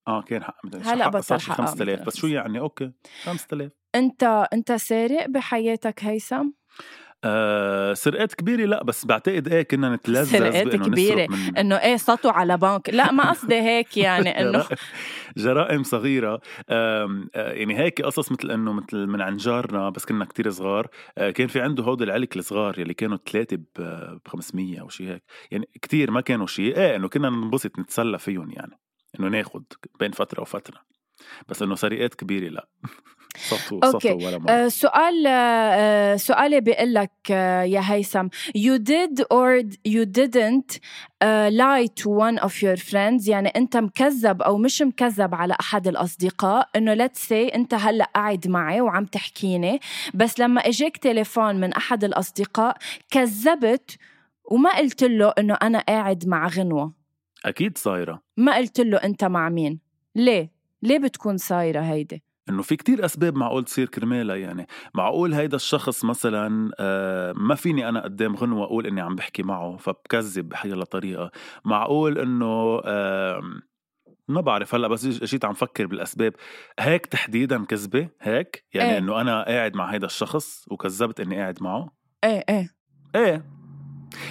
آه 0.08 0.22
كان 0.22 0.44
حق 0.44 0.56
هلا 0.82 1.08
بطل 1.08 1.40
حق 1.40 1.54
5000 1.54 2.06
بس 2.06 2.16
شو 2.16 2.26
يعني؟ 2.26 2.58
أوكي 2.58 2.92
5000 3.22 3.72
أنت 3.94 4.48
أنت 4.52 4.72
سارق 4.72 5.26
بحياتك 5.26 6.04
هيثم؟ 6.04 6.50
آه 7.24 7.94
سرقات 7.94 8.34
كبيرة 8.34 8.66
لا 8.66 8.84
بس 8.84 9.06
بعتقد 9.06 9.48
إيه 9.48 9.62
كنا 9.62 9.94
نتلذذ 9.94 10.24
سرقات 10.24 10.76
كبيرة 10.76 11.26
من... 11.30 11.56
إنه 11.58 11.76
إيه 11.76 11.96
سطوا 11.96 12.32
على 12.32 12.56
بنك. 12.56 12.90
لا 12.90 13.12
ما 13.12 13.30
قصدي 13.30 13.54
هيك 13.54 13.96
يعني 13.96 14.28
إنه 14.40 14.64
جرائم 15.36 15.82
صغيرة. 15.82 16.40
آه 16.68 17.24
يعني 17.34 17.78
هيك 17.78 18.02
قصص 18.02 18.32
مثل 18.32 18.50
إنه 18.50 18.72
مثل 18.72 19.06
من 19.06 19.20
عند 19.20 19.36
جارنا 19.36 19.90
بس 19.90 20.04
كنا 20.04 20.24
كتير 20.24 20.50
صغار. 20.50 20.88
آه 21.18 21.30
كان 21.30 21.46
في 21.46 21.60
عنده 21.60 21.84
هود 21.84 22.02
العلك 22.02 22.36
الصغار 22.36 22.78
يلي 22.78 22.94
كانوا 22.94 23.18
ثلاثة 23.32 23.56
ب 23.56 24.18
500 24.26 24.80
أو 24.80 24.88
شيء 24.88 25.08
هيك. 25.08 25.22
يعني 25.50 25.68
كتير 25.82 26.10
ما 26.10 26.20
كانوا 26.20 26.46
شيء 26.46 26.76
إيه 26.76 26.96
إنه 26.96 27.08
كنا 27.08 27.30
ننبسط 27.30 27.78
نتسلى 27.78 28.18
فيهم 28.18 28.50
يعني 28.50 28.78
إنه 29.20 29.28
ناخد 29.28 29.64
بين 30.00 30.10
فترة 30.10 30.40
وفترة. 30.40 30.92
بس 31.48 31.62
إنه 31.62 31.74
سرقات 31.74 32.14
كبيرة 32.14 32.48
لا. 32.48 32.68
سطو 33.36 33.80
okay. 33.84 34.08
سطو 34.08 34.26
ولا 34.26 34.38
مرة. 34.38 34.50
آه 34.50 34.68
سؤال 34.68 35.24
آه 35.26 36.16
سؤالي 36.16 36.60
بيقول 36.60 36.94
لك 36.94 37.10
آه 37.30 37.62
يا 37.62 37.80
هيثم 37.84 38.28
you 38.58 38.78
did 38.78 39.22
or 39.32 39.62
you 39.88 40.04
didn't 40.04 40.78
uh, 41.24 41.50
lie 41.50 41.86
to 42.02 42.08
one 42.08 42.38
of 42.44 42.52
your 42.62 42.76
friends 42.76 43.28
يعني 43.28 43.48
أنت 43.48 43.76
مكذب 43.76 44.42
أو 44.42 44.58
مش 44.58 44.82
مكذب 44.82 45.34
على 45.34 45.56
أحد 45.60 45.88
الأصدقاء 45.88 46.68
إنه 46.76 47.06
let's 47.06 47.18
say 47.28 47.54
أنت 47.54 47.74
هلأ 47.74 48.04
قاعد 48.14 48.48
معي 48.48 48.80
وعم 48.80 49.04
تحكيني 49.04 49.80
بس 50.14 50.40
لما 50.40 50.60
إجاك 50.60 50.96
تليفون 50.96 51.54
من 51.60 51.72
أحد 51.72 52.04
الأصدقاء 52.04 52.76
كذبت 53.10 53.98
وما 54.44 54.76
قلت 54.76 55.04
له 55.04 55.32
إنه 55.38 55.54
أنا 55.62 55.78
قاعد 55.78 56.28
مع 56.28 56.48
غنوة. 56.48 56.92
أكيد 57.44 57.78
صايرة. 57.78 58.22
ما 58.36 58.56
قلت 58.56 58.80
له 58.80 58.96
أنت 58.98 59.24
مع 59.24 59.48
مين. 59.48 59.80
ليه؟ 60.16 60.50
ليه 60.82 60.98
بتكون 60.98 61.36
صايره 61.36 61.80
هيدي؟ 61.80 62.24
إنه 62.48 62.62
في 62.62 62.76
كتير 62.76 63.04
أسباب 63.04 63.36
معقول 63.36 63.64
تصير 63.64 63.88
كرمالها 63.88 64.36
يعني 64.36 64.66
معقول 64.94 65.34
هيدا 65.34 65.56
الشخص 65.56 66.04
مثلا 66.04 66.72
آه، 66.78 67.32
ما 67.32 67.54
فيني 67.54 67.88
أنا 67.88 68.00
قدام 68.02 68.36
غنوة 68.36 68.64
أقول 68.64 68.86
إني 68.86 69.00
عم 69.00 69.14
بحكي 69.14 69.42
معه 69.42 69.76
فبكذب 69.76 70.48
بحيلا 70.48 70.84
طريقه 70.84 71.30
معقول 71.64 72.18
إنه 72.18 72.80
ما 74.28 74.40
بعرف 74.40 74.74
هلأ 74.74 74.88
بس 74.88 75.06
جيت 75.06 75.44
عم 75.44 75.52
فكر 75.52 75.86
بالأسباب. 75.86 76.34
هيك 76.80 77.06
تحديدا 77.06 77.64
كذبة؟ 77.64 78.08
هيك؟ 78.20 78.64
يعني 78.74 78.90
إيه؟ 78.90 78.98
إنه 78.98 79.20
أنا 79.20 79.44
قاعد 79.44 79.76
مع 79.76 79.92
هيدا 79.92 80.06
الشخص 80.06 80.64
وكذبت 80.70 81.20
إني 81.20 81.36
قاعد 81.36 81.62
معه؟ 81.62 81.90
إيه 82.24 82.44
إيه. 82.48 82.70
إيه. 83.16 83.44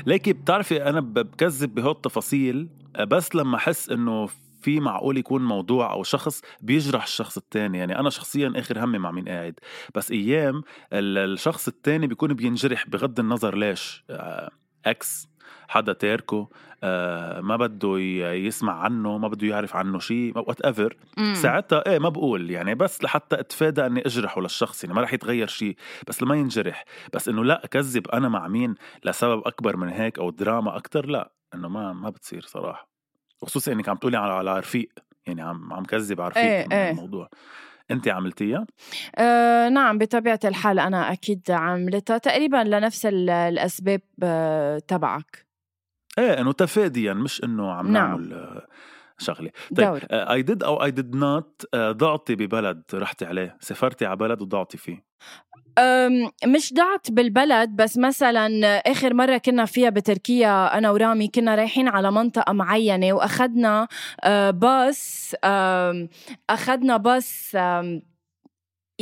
ليكي 0.06 0.34
بتعرفي 0.34 0.84
أنا 0.84 1.00
بكذب 1.00 1.76
بهول 1.76 1.92
التفاصيل 1.92 2.70
بس 3.08 3.36
لما 3.36 3.56
أحس 3.56 3.90
إنه 3.90 4.28
في 4.62 4.80
معقول 4.80 5.18
يكون 5.18 5.46
موضوع 5.46 5.92
أو 5.92 6.04
شخص 6.04 6.42
بيجرح 6.62 7.04
الشخص 7.04 7.38
الثاني 7.38 7.78
يعني 7.78 8.00
أنا 8.00 8.10
شخصيا 8.10 8.54
آخر 8.56 8.84
همي 8.84 8.98
مع 8.98 9.12
مين 9.12 9.30
قاعد. 9.30 9.60
بس 9.96 10.12
أيام 10.12 10.64
الشخص 10.94 11.68
الثاني 11.68 12.08
بيكون 12.08 12.34
بينجرح 12.34 12.90
بغض 12.90 13.20
النظر 13.20 13.56
ليش 13.56 14.04
ex 14.86 15.26
آه، 15.26 15.32
حدا 15.68 15.94
تاركه 15.94 16.50
آه 16.84 17.42
ما 17.42 17.58
بده 17.58 18.00
يسمع 18.34 18.74
عنه 18.74 19.18
ما 19.18 19.28
بده 19.28 19.48
يعرف 19.48 19.76
عنه 19.76 20.00
شيء 20.00 20.38
whatever 20.38 20.98
ساعتها 21.34 21.92
إيه 21.92 22.00
ما 22.00 22.10
بقول 22.10 22.52
يعني 22.52 22.76
بس 22.76 23.04
لحتى 23.04 23.40
أتفادى 23.40 23.86
إني 23.86 24.06
أجرحه 24.06 24.42
للشخص 24.42 24.84
يعني 24.84 24.96
ما 24.96 25.02
رح 25.02 25.14
يتغير 25.14 25.48
شيء 25.48 25.76
بس 26.08 26.24
لما 26.24 26.36
ينجرح. 26.36 26.86
بس 27.14 27.30
إنه 27.30 27.44
لا 27.44 27.66
أكذب 27.66 28.08
أنا 28.08 28.30
مع 28.30 28.48
مين 28.48 28.76
لسبب 29.06 29.42
أكبر 29.48 29.78
من 29.78 29.90
هيك 29.90 30.20
أو 30.20 30.30
دراما 30.30 30.78
أكثر 30.78 31.06
لا 31.06 31.32
إنه 31.54 31.70
ما 31.70 31.94
ما 31.94 32.10
بتصير 32.10 32.42
صراحة. 32.42 32.91
وخصوصا 33.42 33.72
إنك 33.72 33.90
عم 33.90 33.98
تقولي 33.98 34.18
على 34.18 34.34
على 34.34 34.60
رفيق 34.60 34.90
يعني 35.28 35.42
عم 35.42 35.74
عم 35.74 35.84
كذب 35.84 36.22
على 36.22 36.30
رفيق 36.30 36.44
إيه 36.44 36.68
إيه. 36.72 36.92
الموضوع 36.92 37.30
انت 37.92 38.08
عملتيها؟ 38.08 38.66
آه 39.16 39.70
نعم 39.70 39.98
بطبيعة 39.98 40.40
الحال 40.46 40.80
أنا 40.80 41.12
أكيد 41.12 41.52
عملتها 41.52 42.18
تقريبا 42.18 42.58
لنفس 42.58 43.06
الأسباب 43.06 44.02
آه 44.24 44.80
تبعك 44.80 45.46
إيه 46.20 46.42
إنه 46.42 46.52
تفاديا 46.52 47.14
مش 47.14 47.44
إنه 47.44 47.72
عم 47.72 47.92
نعم. 47.92 48.10
نعمل 48.10 48.34
آه، 48.34 48.68
شغلة. 49.22 49.50
طيب 49.76 50.00
I 50.12 50.42
did 50.42 50.64
أو 50.64 50.84
I 50.84 50.92
did 50.92 51.16
not 51.16 51.66
ضعتي 51.76 52.36
ببلد 52.36 52.84
رحتي 52.94 53.26
عليه؟ 53.26 53.58
سافرتي 53.60 54.06
على 54.06 54.16
بلد 54.16 54.42
وضعتي 54.42 54.78
فيه؟ 54.78 55.12
مش 56.48 56.74
ضعت 56.74 57.12
بالبلد 57.12 57.70
بس 57.70 57.98
مثلا 57.98 58.78
آخر 58.78 59.14
مرة 59.14 59.38
كنا 59.38 59.66
فيها 59.66 59.90
بتركيا 59.90 60.78
أنا 60.78 60.92
ورامي 60.92 61.28
كنا 61.28 61.56
رايحين 61.56 61.88
على 61.88 62.12
منطقة 62.12 62.54
معينة 62.54 63.14
واخذنا 63.14 63.88
باص 64.50 65.34
اخذنا 66.50 66.98
باص 66.98 67.56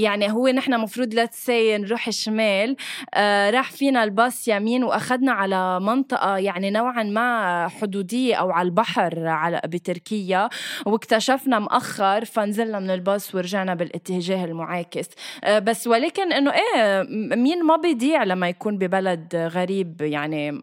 يعني 0.02 0.32
هو 0.32 0.48
نحن 0.48 0.80
مفروض 0.80 1.14
لا 1.14 1.30
سي 1.32 1.78
نروح 1.78 2.10
شمال 2.10 2.76
آه 3.14 3.50
راح 3.50 3.72
فينا 3.72 4.04
الباص 4.04 4.48
يمين 4.48 4.84
وأخذنا 4.84 5.32
على 5.32 5.80
منطقة 5.80 6.38
يعني 6.38 6.72
نوعا 6.72 7.04
ما 7.04 7.68
حدودية 7.68 8.36
أو 8.36 8.52
على 8.52 8.66
البحر 8.66 9.28
على 9.28 9.62
بتركيا 9.66 10.50
واكتشفنا 10.86 11.60
مأخر 11.60 12.26
فنزلنا 12.26 12.80
من 12.80 12.90
الباص 12.90 13.36
ورجعنا 13.36 13.74
بالاتجاه 13.76 14.46
المعاكس. 14.46 15.10
آه 15.44 15.60
بس 15.60 15.88
ولكن 15.88 16.34
إنه 16.34 16.52
إيه 16.54 17.04
مين 17.36 17.66
ما 17.66 17.76
بيضيع 17.76 18.24
لما 18.24 18.50
يكون 18.50 18.78
ببلد 18.78 19.36
غريب 19.36 20.02
يعني 20.02 20.62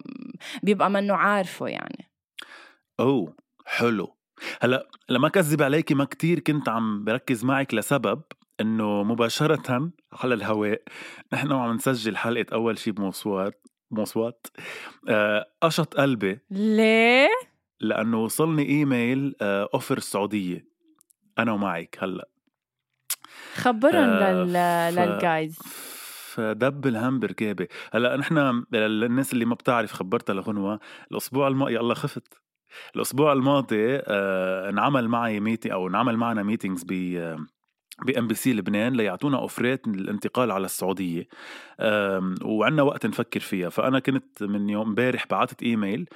بيبقى 0.62 0.90
منه 0.90 1.14
عارفه 1.14 1.66
يعني. 1.66 2.10
أوه 3.00 3.36
حلو. 3.66 4.16
هلأ 4.62 4.88
لما 5.08 5.28
كذب 5.28 5.62
عليكي 5.62 5.94
ما 5.94 6.04
كتير 6.04 6.40
كنت 6.40 6.68
عم 6.68 7.04
بركز 7.04 7.44
معك 7.44 7.74
لسبب. 7.74 8.22
إنه 8.60 9.02
مباشرة 9.02 9.90
على 10.12 10.34
الهواء 10.34 10.82
نحن 11.32 11.52
وعم 11.52 11.74
نسجل 11.74 12.16
حلقة 12.16 12.46
أول 12.52 12.78
شي 12.78 12.90
بموسوات 12.90 13.66
موسوات. 13.90 14.46
آه، 15.08 15.46
قشط 15.62 15.94
قلبي. 15.94 16.38
ليه؟ 16.50 17.28
لأنه 17.80 18.24
وصلني 18.24 18.68
إيميل 18.68 19.34
أوفر 19.42 19.94
آه، 19.94 19.98
السعودية. 19.98 20.66
أنا 21.38 21.52
ومعك 21.52 21.98
هلأ. 22.00 22.28
خبرهم 23.54 23.94
آه 24.10 24.32
لل... 24.32 24.94
للجايز 24.96 25.58
فدب 26.34 26.86
الهم 26.86 27.18
بركابي 27.20 27.68
هلأ 27.92 28.16
نحن 28.16 28.64
للناس 28.72 29.32
اللي 29.32 29.44
ما 29.44 29.54
بتعرف 29.54 29.92
خبرتها 29.92 30.34
لغنوة 30.34 30.80
الأسبوع 31.10 31.48
الماضي 31.48 31.80
الله 31.80 31.94
خفت. 31.94 32.34
الأسبوع 32.96 33.32
الماضي 33.32 33.96
آه 33.96 34.70
انعمل 34.70 35.08
معي 35.08 35.40
meeting 35.40 35.72
أو 35.72 35.88
انعمل 35.88 36.16
معنا 36.16 36.42
meetings 36.42 36.84
ب 36.84 36.92
ب 38.04 38.26
MBC 38.26 38.52
لبنان 38.52 38.92
ليعطونا 38.96 39.38
offer 39.38 39.80
ات 39.80 39.88
للانتقال 39.88 40.50
على 40.50 40.64
السعودية. 40.64 41.28
وعندنا 42.42 42.82
وقت 42.82 43.06
نفكر 43.06 43.40
فيها. 43.40 43.68
فأنا 43.68 43.98
كنت 43.98 44.42
من 44.42 44.68
يوم 44.68 44.88
امبارح 44.88 45.26
بعثت 45.26 45.62
إيميل. 45.62 46.08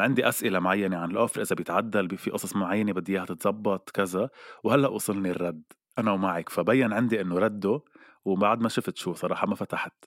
عندي 0.00 0.28
أسئلة 0.28 0.58
معينة 0.58 0.96
عن 0.96 1.10
ال 1.10 1.15
offer 1.15 1.42
إذا 1.42 1.56
بيتعدل 1.56 2.18
في 2.18 2.30
قصص 2.30 2.56
معينة 2.56 2.92
بدي 2.92 3.12
إياها 3.12 3.24
تتزبط 3.24 3.90
كذا. 3.90 4.30
وهلأ 4.64 4.88
وصلني 4.88 5.30
الرد 5.30 5.62
أنا 5.98 6.12
ومعك. 6.12 6.48
فبين 6.48 6.92
عندي 6.92 7.20
إنه 7.20 7.38
رده 7.38 7.80
وبعد 8.24 8.60
ما 8.60 8.68
شفت 8.68 8.96
شو 8.96 9.14
صراحة 9.14 9.46
ما 9.46 9.54
فتحت. 9.54 10.04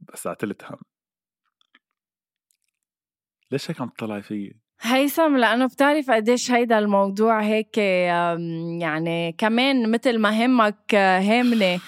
بس 0.00 0.26
اعتلت 0.26 0.64
هم. 0.64 0.78
ليش 3.50 3.70
هيك 3.70 3.80
عم 3.80 3.88
تطلعي 3.88 4.22
فيي؟ 4.22 4.65
هيثم 4.80 5.36
لأنه 5.36 5.66
بتعرف 5.66 6.10
قديش 6.10 6.50
هيدا 6.50 6.78
الموضوع 6.78 7.42
هيك 7.42 7.78
يعني 7.78 9.32
كمان 9.38 9.90
مثل 9.90 10.18
ما 10.18 10.46
همك 10.46 10.94
هامني 10.94 11.80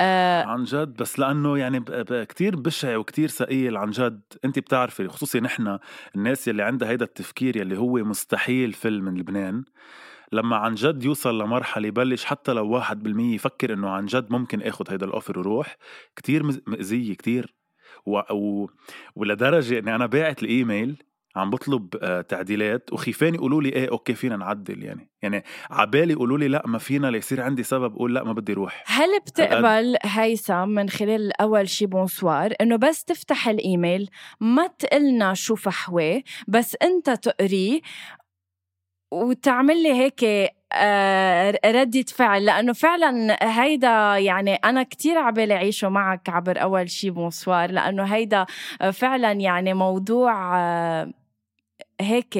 آه 0.00 0.42
عن 0.44 0.64
جد 0.64 0.96
بس 0.96 1.18
لأنه 1.18 1.58
يعني 1.58 1.84
كتير 2.24 2.56
بشع 2.56 2.96
وكتير 2.96 3.28
ثقيل 3.28 3.76
عن 3.76 3.90
جد. 3.90 4.20
انت 4.44 4.58
بتعرفي 4.58 5.08
خصوصي 5.08 5.40
نحن 5.40 5.78
الناس 6.16 6.48
يلي 6.48 6.62
عندها 6.62 6.88
هيدا 6.90 7.04
التفكير 7.04 7.56
يلي 7.56 7.78
هو 7.78 7.92
مستحيل 7.92 8.72
فيلم 8.72 9.04
من 9.04 9.18
لبنان 9.18 9.64
لما 10.32 10.56
عن 10.56 10.74
جد 10.74 11.04
يوصل 11.04 11.42
لمرحلة 11.42 11.88
يبلش 11.88 12.24
حتى 12.24 12.52
لو 12.52 12.68
واحد 12.68 13.02
بالمية 13.02 13.34
يفكر 13.34 13.72
إنه 13.72 13.88
عن 13.90 14.06
جد 14.06 14.30
ممكن 14.30 14.62
آخد 14.62 14.90
هيدا 14.90 15.06
ال 15.06 15.11
offer 15.11 15.38
وروح 15.38 15.76
كتير 16.16 16.42
مأذية 16.66 17.14
كتير. 17.14 17.54
و... 18.06 18.18
و... 18.34 18.70
ولدرجة 19.16 19.78
إني 19.78 19.94
أنا 19.94 20.06
باعت 20.06 20.42
الإيميل 20.42 21.02
عم 21.36 21.50
بطلب 21.50 21.96
آه، 22.02 22.20
تعديلات 22.20 22.92
وخيفان 22.92 23.34
يقولوا 23.34 23.62
لي 23.62 23.68
إيه 23.68 23.90
okay 23.90 24.14
فينا 24.14 24.36
نعدل 24.36 24.82
يعني. 24.82 25.10
يعني 25.22 25.44
عبالي 25.70 26.12
يقولوا 26.12 26.38
لي 26.38 26.48
لا 26.48 26.62
ما 26.66 26.78
فينا 26.78 27.06
ليصير 27.06 27.40
عندي 27.40 27.62
سبب 27.62 27.94
أقول 27.94 28.14
لا 28.14 28.24
ما 28.24 28.32
بدي 28.32 28.52
روح. 28.52 28.84
هل 28.86 29.20
بتقبل 29.26 29.96
هيثم 30.02 30.68
من 30.68 30.88
خلال 30.88 31.40
أول 31.40 31.68
شي 31.68 31.86
bonsoir 31.86 32.54
إنه 32.60 32.76
بس 32.76 33.04
تفتح 33.04 33.48
الإيميل 33.48 34.10
ما 34.40 34.66
تقلنا 34.66 35.34
شو 35.34 35.54
فحواه 35.54 36.22
بس 36.48 36.76
أنت 36.82 37.10
تقريه 37.10 37.80
وتعمل 39.12 39.82
لي 39.82 39.92
هيك 39.92 40.52
آه، 40.72 41.58
ردة 41.66 42.02
فعل. 42.02 42.44
لأنه 42.44 42.72
فعلا 42.72 43.36
هيدا 43.42 44.18
يعني 44.18 44.54
أنا 44.54 44.82
كتير 44.82 45.18
عبالي 45.18 45.54
أعيشه 45.54 45.88
معك 45.88 46.28
عبر 46.28 46.62
أول 46.62 46.90
شي 46.90 47.10
bonsoir 47.10 47.70
لأنه 47.70 48.04
هيدا 48.04 48.46
فعلا 48.92 49.32
يعني 49.32 49.74
موضوع 49.74 50.58
آه، 50.58 51.12
هيك 52.00 52.38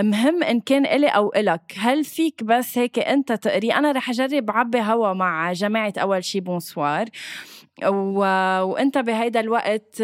مهم 0.00 0.42
إن 0.42 0.60
كان 0.60 0.86
إلي 0.86 1.08
أو 1.08 1.32
إلك. 1.36 1.72
هل 1.76 2.04
فيك 2.04 2.44
بس 2.44 2.78
هيك 2.78 2.98
أنت 2.98 3.32
تقري؟ 3.32 3.72
أنا 3.74 3.92
رح 3.92 4.10
أجرب 4.10 4.50
عبي 4.50 4.80
هوا 4.80 5.12
مع 5.12 5.52
جماعة 5.52 5.92
أول 5.98 6.24
شي 6.24 6.40
bonsoir 6.40 7.08
و... 7.86 8.18
وأنت 8.62 8.98
بهيدا 8.98 9.40
الوقت 9.40 10.02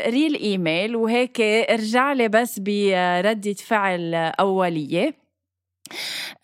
قري 0.00 0.26
الإيميل 0.26 0.96
وهيك 0.96 1.40
ارجع 1.40 2.12
لي 2.12 2.28
بس 2.28 2.58
بردة 2.58 3.52
فعل 3.52 4.14
أولية. 4.14 5.27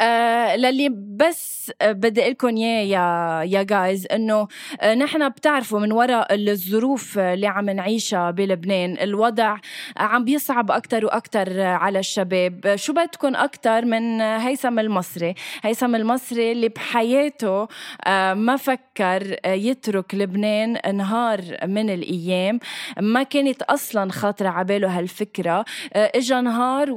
آه 0.00 0.56
للي 0.56 0.88
بس 0.92 1.72
بدي 1.82 2.30
لكم 2.30 2.56
إياه 2.56 2.84
يا 2.84 3.42
يا 3.58 3.62
جايز 3.62 4.06
إنه 4.06 4.48
آه، 4.80 4.94
نحن 4.94 5.28
بتعرفوا 5.28 5.80
من 5.80 5.92
وراء 5.92 6.34
الظروف 6.34 7.18
اللي 7.18 7.46
عم 7.46 7.70
نعيشها 7.70 8.30
بلبنان 8.30 8.98
الوضع 9.00 9.56
عم 9.96 10.24
بيصعب 10.24 10.70
أكثر 10.70 11.04
وأكثر 11.04 11.60
على 11.60 11.98
الشباب. 11.98 12.76
شو 12.76 12.92
بدكم 12.92 13.36
أكثر 13.36 13.84
من 13.84 14.20
هيثم 14.20 14.78
المصري؟ 14.78 15.34
هيثم 15.62 15.94
المصري 15.94 16.52
اللي 16.52 16.68
بحياته 16.68 17.68
آه 18.06 18.34
ما 18.34 18.56
فكر 18.56 19.36
يترك 19.46 20.14
لبنان 20.14 20.96
نهار 20.96 21.40
من 21.66 21.90
الأيام. 21.90 22.60
ما 23.00 23.22
كانت 23.22 23.62
أصلا 23.62 24.12
خاطرة 24.12 24.48
عباله 24.48 24.98
هالفكرة. 24.98 25.64
آه 25.94 26.12
اجى 26.14 26.40
نهار 26.40 26.88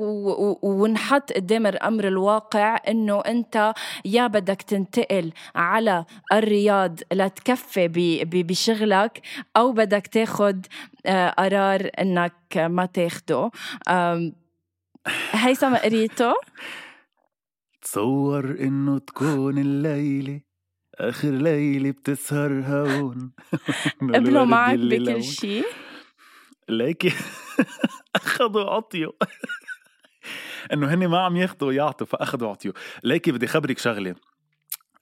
ونحط 0.61 1.31
قدام 1.33 1.67
الأمر 1.67 2.07
الواقع 2.07 2.36
إنه 2.87 3.19
أنت 3.19 3.73
يا 4.05 4.27
بدك 4.27 4.61
تنتقل 4.61 5.31
على 5.55 6.05
الرياض 6.33 6.99
لتكفي 7.13 7.87
بشغلك 8.25 9.21
أو 9.57 9.71
بدك 9.71 10.07
تاخد 10.07 10.65
آه، 11.05 11.29
قرار 11.29 11.89
إنك 11.99 12.57
ما 12.57 12.85
تاخده. 12.85 13.51
هيثم 15.31 15.75
قريته 15.75 16.33
تصور 17.81 18.45
إنه 18.59 18.97
تكون 18.99 19.57
الليلة 19.57 20.41
آخر 20.95 21.29
ليلة 21.29 21.91
بتسهر 21.91 22.51
هون. 22.51 23.31
قبلوا 24.13 24.45
معك 24.45 24.79
بكل 24.79 25.23
شيء 25.23 25.65
ليكي. 26.69 27.13
أخذوا 28.15 28.69
عطيوا 28.69 29.11
إنه 30.73 30.93
هن 30.93 31.07
ما 31.07 31.19
عم 31.19 31.35
ياخذوا 31.37 31.69
ويعطوا 31.69 32.07
فاخذوا 32.07 32.47
وعطيوا 32.47 32.73
ليكي 33.03 33.31
بدي 33.31 33.47
خبرك 33.47 33.77
شغلة. 33.77 34.15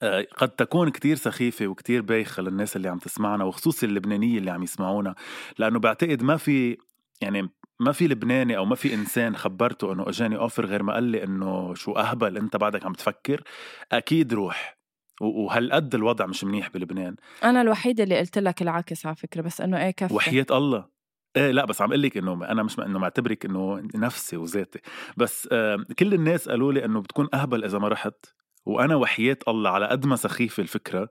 آه، 0.04 0.28
قد 0.38 0.49
تكون 0.49 0.89
كتير 0.89 1.15
سخيفة 1.15 1.67
وكتير 1.67 2.01
بايخة 2.01 2.43
للناس 2.43 2.75
اللي 2.75 2.88
عم 2.88 2.97
تسمعنا 2.97 3.43
وخصوصي 3.43 3.86
اللبنانية 3.86 4.38
اللي 4.38 4.51
عم 4.51 4.63
يسمعونا 4.63 5.15
لأنه 5.58 5.80
بعتقد 5.80 6.23
ما 6.23 6.38
في 6.38 6.78
يعني 7.21 7.49
ما 7.80 7.91
في 7.91 8.08
لبناني 8.08 8.58
أو 8.58 8.65
ما 8.65 8.75
في 8.75 8.93
إنسان 8.93 9.36
خبرته 9.36 9.93
إنه 9.93 10.10
أجاني 10.10 10.38
أوفر 10.38 10.65
غير 10.65 10.84
ما 10.84 10.93
قال 10.93 11.04
لي 11.04 11.23
إنه 11.23 11.73
شو 11.73 11.91
أهبل 11.91 12.38
أنت 12.38 12.56
بعدك 12.56 12.86
عم 12.86 12.93
تفكر. 12.93 13.43
أكيد 13.91 14.34
روح. 14.34 14.78
وهالقد 15.21 15.95
الوضع 15.95 16.25
مش 16.25 16.43
منيح 16.43 16.69
بلبنان. 16.69 17.15
أنا 17.43 17.62
الوحيدة 17.62 18.04
اللي 18.04 18.19
قلت 18.19 18.38
لك 18.38 18.62
العكس 18.62 19.06
على 19.06 19.15
فكرة 19.15 19.41
بس 19.41 19.62
إنه 19.62 19.86
إيه 19.86 19.91
كفي. 19.91 20.13
وحياة 20.13 20.45
الله. 20.51 20.94
إيه 21.36 21.52
لا 21.52 21.65
بس 21.65 21.82
عم 21.82 21.89
أقول 21.89 22.02
لك 22.02 22.17
إنه 22.17 22.45
أنا 22.45 22.63
مش 22.63 22.80
إنه 22.80 23.00
معتبرك 23.00 23.45
إنه 23.45 23.88
نفسي 23.95 24.38
وذاتي. 24.38 24.80
بس 25.17 25.50
آه 25.52 25.86
كل 26.00 26.13
الناس 26.13 26.50
قالوا 26.50 26.74
لي 26.74 26.86
إنه 26.86 27.02
بتكون 27.02 27.30
أهبل 27.34 27.63
إذا 27.63 27.80
ما 27.80 27.88
رحت 27.88 28.26
وأنا 28.65 28.95
وحياة 28.95 29.38
الله 29.48 29.69
على 29.69 29.88
قد 29.88 30.06
ما 30.06 30.15
سخيفة 30.15 30.62
الفكرة. 30.62 31.10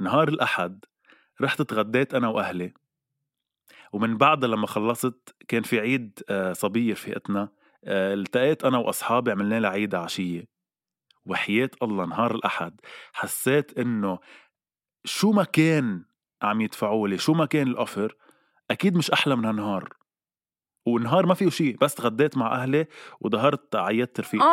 نهار 0.00 0.28
الأحد 0.28 0.84
رحت 1.40 1.62
تغديت 1.62 2.14
أنا 2.14 2.28
وأهلي 2.28 2.74
ومن 3.92 4.16
بعدها 4.16 4.48
لما 4.48 4.66
خلصت 4.66 5.34
كان 5.48 5.62
في 5.62 5.80
عيد 5.80 6.20
آه 6.30 6.52
صبية 6.52 6.92
رفيقتنا 6.92 7.48
آه 7.84 8.14
التقيت 8.14 8.64
أنا 8.64 8.78
وأصحابي 8.78 9.30
عملنا 9.30 9.60
لها 9.60 9.70
عيد 9.70 9.94
عشية. 9.94 10.44
وحياة 11.26 11.70
الله 11.82 12.06
نهار 12.06 12.34
الأحد. 12.34 12.80
حسيت 13.12 13.78
إنه 13.78 14.18
شو 15.04 15.32
ما 15.32 15.44
كان 15.44 16.04
عم 16.42 16.60
يدفعوا 16.60 17.08
لي 17.08 17.18
شو 17.18 17.32
ما 17.34 17.46
كان 17.46 17.68
ال 17.68 17.76
offer 17.76 18.16
أكيد 18.70 18.96
مش 18.96 19.10
أحلى 19.10 19.36
من 19.36 19.44
هالنهار. 19.44 19.88
والنهار 20.86 21.26
ما 21.26 21.34
فيه 21.34 21.48
شيء 21.50 21.76
بس 21.80 21.94
تغديت 21.94 22.36
مع 22.36 22.62
أهلي 22.62 22.86
وظهرت 23.20 23.76
عيّدت 23.76 24.20
رفيقتي. 24.20 24.48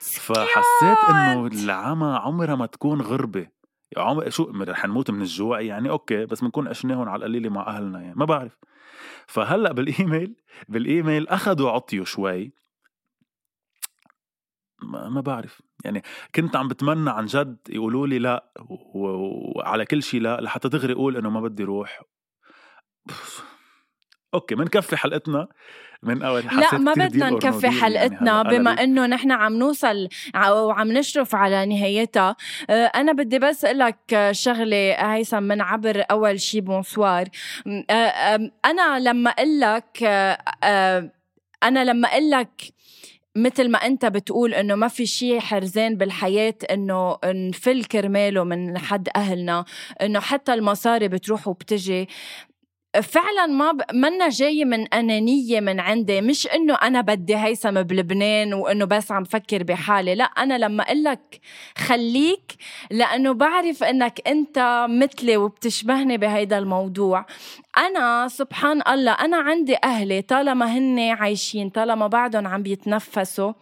فحسيت 0.00 0.98
إنه 1.10 1.46
العمى 1.46 2.18
عمرها 2.22 2.54
ما 2.54 2.66
تكون 2.66 3.00
غربة. 3.00 3.48
عمر 3.96 4.30
شو 4.30 4.50
رح 4.50 4.86
نموت 4.86 5.10
من 5.10 5.20
الجوع 5.20 5.60
يعني؟ 5.60 5.90
okay 5.90 6.26
بس 6.26 6.40
بنكون 6.40 6.68
عشناهم 6.68 7.08
على 7.08 7.18
القليلة 7.18 7.50
مع 7.50 7.66
أهلنا 7.66 8.00
يعني 8.00 8.14
ما 8.14 8.24
بعرف. 8.24 8.58
فهلأ 9.26 9.72
بال 9.72 9.90
email 9.90 10.36
بال 10.68 10.85
email 10.85 11.28
اخذوا 11.28 11.70
عطيوا 11.70 12.04
شوي. 12.04 12.52
ما, 14.82 15.08
ما 15.08 15.20
بعرف. 15.20 15.62
يعني 15.84 16.02
كنت 16.34 16.56
عم 16.56 16.68
بتمنى 16.68 17.10
عن 17.10 17.26
جد 17.26 17.56
يقولوا 17.68 18.06
لي 18.06 18.18
لا 18.18 18.52
وعلى 18.94 19.84
كل 19.84 20.02
شيء 20.02 20.20
لا 20.20 20.40
لحتى 20.40 20.68
دغري 20.68 20.92
أقول 20.92 21.16
إنه 21.16 21.30
ما 21.30 21.40
بدي 21.40 21.64
روح. 21.64 22.02
okay 24.34 24.54
بنكفي 24.54 24.96
حلقتنا 24.96 25.48
من 26.02 26.22
أول 26.22 26.42
لا 26.42 26.78
ما 26.78 26.92
بدنا 26.92 27.30
نكفي 27.30 27.66
يعني 27.66 27.80
حلقتنا 27.80 28.42
يعني 28.42 28.58
بما 28.58 28.70
إنه 28.70 29.06
نحن 29.06 29.32
عم 29.32 29.52
نوصل 29.52 30.08
وعم 30.34 30.92
نشرف 30.92 31.34
على 31.34 31.66
نهايتها. 31.66 32.36
آه، 32.70 32.84
أنا 32.86 33.12
بدي 33.12 33.38
بس 33.38 33.64
أقول 33.64 33.78
لك 33.78 34.28
شغلة 34.30 34.92
هيثم 35.14 35.42
من 35.42 35.60
عبر 35.60 36.04
أول 36.10 36.40
شي 36.40 36.60
bonsoir 36.60 37.28
آه، 37.90 38.50
أنا 38.64 38.98
لما 38.98 39.30
أقول 39.30 39.60
لك 39.60 40.02
آه، 40.02 41.10
أنا 41.62 42.08
أقول 42.08 42.30
لك 42.30 42.72
مثل 43.36 43.70
ما 43.70 43.78
انت 43.78 44.06
بتقول 44.06 44.54
انه 44.54 44.74
ما 44.74 44.88
في 44.88 45.06
شيء 45.06 45.40
حرزان 45.40 45.96
بالحياة 45.96 46.54
انه 46.70 47.18
نفل 47.24 47.84
كرماله 47.84 48.44
من 48.44 48.78
حد 48.78 49.08
اهلنا 49.16 49.64
انه 50.02 50.20
حتى 50.20 50.54
المصاري 50.54 51.08
بتروح 51.08 51.48
وبتجي. 51.48 52.08
فعلا 52.94 53.46
ما 53.46 53.72
ب... 53.72 53.82
منا 53.92 54.28
جاي 54.28 54.64
من 54.64 54.94
أنانية 54.94 55.60
من 55.60 55.80
عندي. 55.80 56.20
مش 56.20 56.46
إنه 56.46 56.74
أنا 56.74 57.00
بدي 57.00 57.36
هيثم 57.36 57.82
بلبنان 57.82 58.54
وإنه 58.54 58.84
بس 58.84 59.12
عم 59.12 59.24
فكر 59.24 59.62
بحالي. 59.62 60.14
لا 60.14 60.24
أنا 60.24 60.58
لما 60.58 60.82
أقول 60.82 61.04
لك 61.04 61.40
خليك 61.78 62.52
لأنه 62.90 63.32
بعرف 63.32 63.84
إنك 63.84 64.28
أنت 64.28 64.86
مثلي 64.88 65.36
وبتشبهني 65.36 66.18
بهيدا 66.18 66.58
الموضوع. 66.58 67.26
أنا 67.78 68.28
سبحان 68.28 68.82
الله 68.88 69.12
أنا 69.12 69.36
عندي 69.36 69.76
أهلي 69.84 70.22
طالما 70.22 70.66
هن 70.78 70.98
عايشين 70.98 71.68
طالما 71.68 72.06
بعدهم 72.06 72.46
عم 72.46 72.62
بيتنفسوا. 72.62 73.52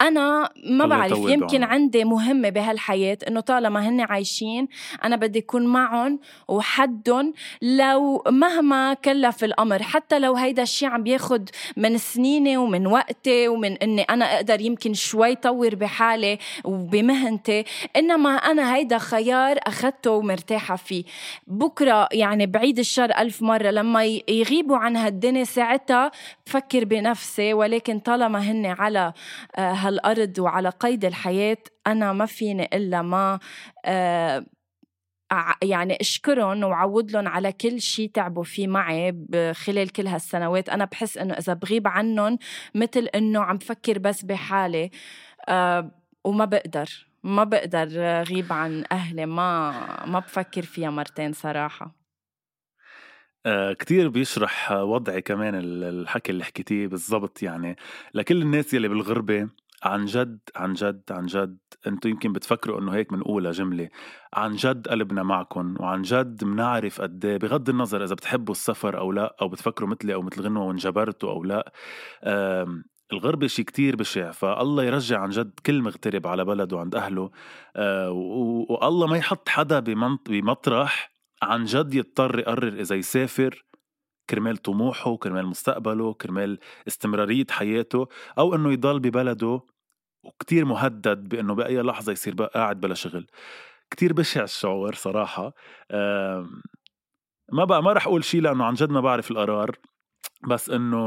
أنا 0.00 0.50
ما 0.66 0.86
بعرف 0.86 1.18
يمكن 1.18 1.62
عندي 1.62 2.04
مهمة 2.04 2.48
بهالحياة 2.48 3.18
إنه 3.28 3.40
طالما 3.40 3.88
هن 3.88 4.00
عايشين 4.00 4.68
أنا 5.04 5.16
بدي 5.16 5.38
أكون 5.38 5.66
معهم 5.66 6.18
وحدهم 6.48 7.34
لو 7.62 8.22
مهما 8.28 8.94
كلف 8.94 9.44
الأمر. 9.44 9.82
حتى 9.82 10.18
لو 10.18 10.34
هيدا 10.36 10.62
الشيء 10.62 10.88
عم 10.88 11.02
بياخد 11.02 11.50
من 11.76 11.98
سنيني 11.98 12.56
ومن 12.56 12.86
وقتي 12.86 13.48
ومن 13.48 13.76
إني 13.76 14.02
أنا 14.02 14.36
أقدر 14.36 14.60
يمكن 14.60 14.94
شوي 14.94 15.34
طور 15.34 15.74
بحالي 15.74 16.38
وبمهنتي 16.64 17.64
إنما 17.96 18.30
أنا 18.30 18.74
هيدا 18.74 18.98
خيار 18.98 19.58
اخذته 19.66 20.10
ومرتاحة 20.10 20.76
فيه. 20.76 21.04
بكرة 21.46 22.08
يعني 22.12 22.46
بعيد 22.46 22.78
الشر 22.78 23.10
ألف 23.18 23.42
مرة 23.42 23.70
لما 23.70 24.04
يغيبوا 24.28 24.76
عن 24.76 24.96
هالدنيا 24.96 25.44
ساعتها 25.44 26.10
بفكر 26.46 26.84
بنفسي 26.84 27.54
ولكن 27.54 27.98
طالما 27.98 28.38
هن 28.38 28.66
على 28.66 29.12
هالأرض 29.58 30.38
وعلى 30.38 30.68
قيد 30.68 31.04
الحياة 31.04 31.58
أنا 31.86 32.12
ما 32.12 32.26
فيني 32.26 32.64
إلا 32.76 33.02
ما 33.02 33.38
آه، 33.84 34.46
يعني 35.62 35.98
أشكرهم 36.00 36.64
وعود 36.64 37.10
لهم 37.10 37.28
على 37.28 37.52
كل 37.52 37.80
شيء 37.80 38.10
تعبوا 38.10 38.44
فيه 38.44 38.66
معي 38.66 39.26
خلال 39.52 39.92
كل 39.92 40.06
هالسنوات. 40.06 40.68
أنا 40.68 40.84
بحس 40.84 41.18
إنه 41.18 41.34
إذا 41.34 41.52
بغيب 41.54 41.88
عنهم 41.88 42.38
مثل 42.74 43.08
إنه 43.14 43.40
عم 43.40 43.56
بفكر 43.56 43.98
بس 43.98 44.24
بحالي 44.24 44.90
أه 45.48 45.90
وما 46.24 46.44
بقدر 46.44 47.08
ما 47.24 47.44
بقدر 47.44 47.88
غيب 48.22 48.52
عن 48.52 48.84
أهلي 48.92 49.26
ما 49.26 49.72
ما 50.06 50.18
بفكر 50.18 50.62
فيها 50.62 50.90
مرتين 50.90 51.32
صراحة. 51.32 51.97
آه 53.48 53.72
كتير 53.72 54.08
بيشرح 54.08 54.72
وضعي 54.72 55.22
كمان 55.22 55.54
الحكي 55.54 56.32
اللي 56.32 56.44
حكيتيه 56.44 56.86
بالضبط 56.86 57.42
يعني. 57.42 57.76
لكل 58.14 58.42
الناس 58.42 58.74
يلي 58.74 58.88
بالغربة 58.88 59.48
عن 59.82 60.04
جد 60.04 60.38
عن 60.56 60.72
جد 60.72 61.02
عن 61.10 61.26
جد 61.26 61.58
أنتم 61.86 62.10
يمكن 62.10 62.32
بتفكروا 62.32 62.80
انه 62.80 62.92
هيك 62.94 63.12
بنقولها 63.12 63.52
جملة. 63.52 63.88
عن 64.34 64.56
جد 64.56 64.88
قلبنا 64.88 65.22
معكم 65.22 65.74
وعن 65.80 66.02
جد 66.02 66.44
بنعرف 66.44 67.00
قد 67.00 67.24
إيه، 67.24 67.36
بغض 67.36 67.68
النظر 67.68 68.04
إذا 68.04 68.14
بتحبوا 68.14 68.54
السفر 68.54 68.98
أو 68.98 69.12
لا 69.12 69.36
أو 69.42 69.48
بتفكروا 69.48 69.88
مثلي 69.88 70.14
أو 70.14 70.22
مثل 70.22 70.42
غنوة 70.42 70.64
وانجبرتوا 70.64 71.30
أو 71.30 71.44
لا 71.44 71.72
الغربة 73.12 73.46
شيء 73.46 73.64
كتير 73.64 73.96
بشع. 73.96 74.30
فالله 74.30 74.84
يرجع 74.84 75.20
عن 75.20 75.30
جد 75.30 75.60
كل 75.66 75.82
مغترب 75.82 76.26
على 76.26 76.44
بلده 76.44 76.80
عند 76.80 76.94
أهله 76.94 77.30
آه 77.76 78.10
والله 78.70 79.06
ما 79.06 79.16
يحط 79.16 79.48
حدا 79.48 79.80
بمطرح 80.26 81.17
عن 81.42 81.64
جد 81.64 81.94
يضطر 81.94 82.38
يقرر 82.38 82.80
إذا 82.80 82.96
يسافر 82.96 83.64
كرمال 84.30 84.56
طموحه 84.56 85.16
كرمال 85.16 85.46
مستقبله 85.46 86.14
كرمال 86.14 86.58
استمرارية 86.88 87.46
حياته 87.50 88.08
أو 88.38 88.54
إنه 88.54 88.72
يضل 88.72 89.00
ببلده 89.00 89.60
وكتير 90.24 90.64
مهدد 90.64 91.28
بإنه 91.28 91.54
بأي 91.54 91.82
لحظة 91.82 92.12
يصير 92.12 92.34
بقى 92.34 92.50
قاعد 92.54 92.80
بلا 92.80 92.94
شغل. 92.94 93.26
كتير 93.90 94.12
بشع 94.12 94.42
الشعور 94.44 94.94
صراحة. 94.94 95.52
ما 97.52 97.64
بقى 97.64 97.82
ما 97.82 97.92
رح 97.92 98.06
أقول 98.06 98.24
شيء 98.24 98.40
لأنه 98.40 98.64
عن 98.64 98.74
جد 98.74 98.90
ما 98.90 99.00
بعرف 99.00 99.30
القرار 99.30 99.76
بس 100.48 100.70
إنه 100.70 101.04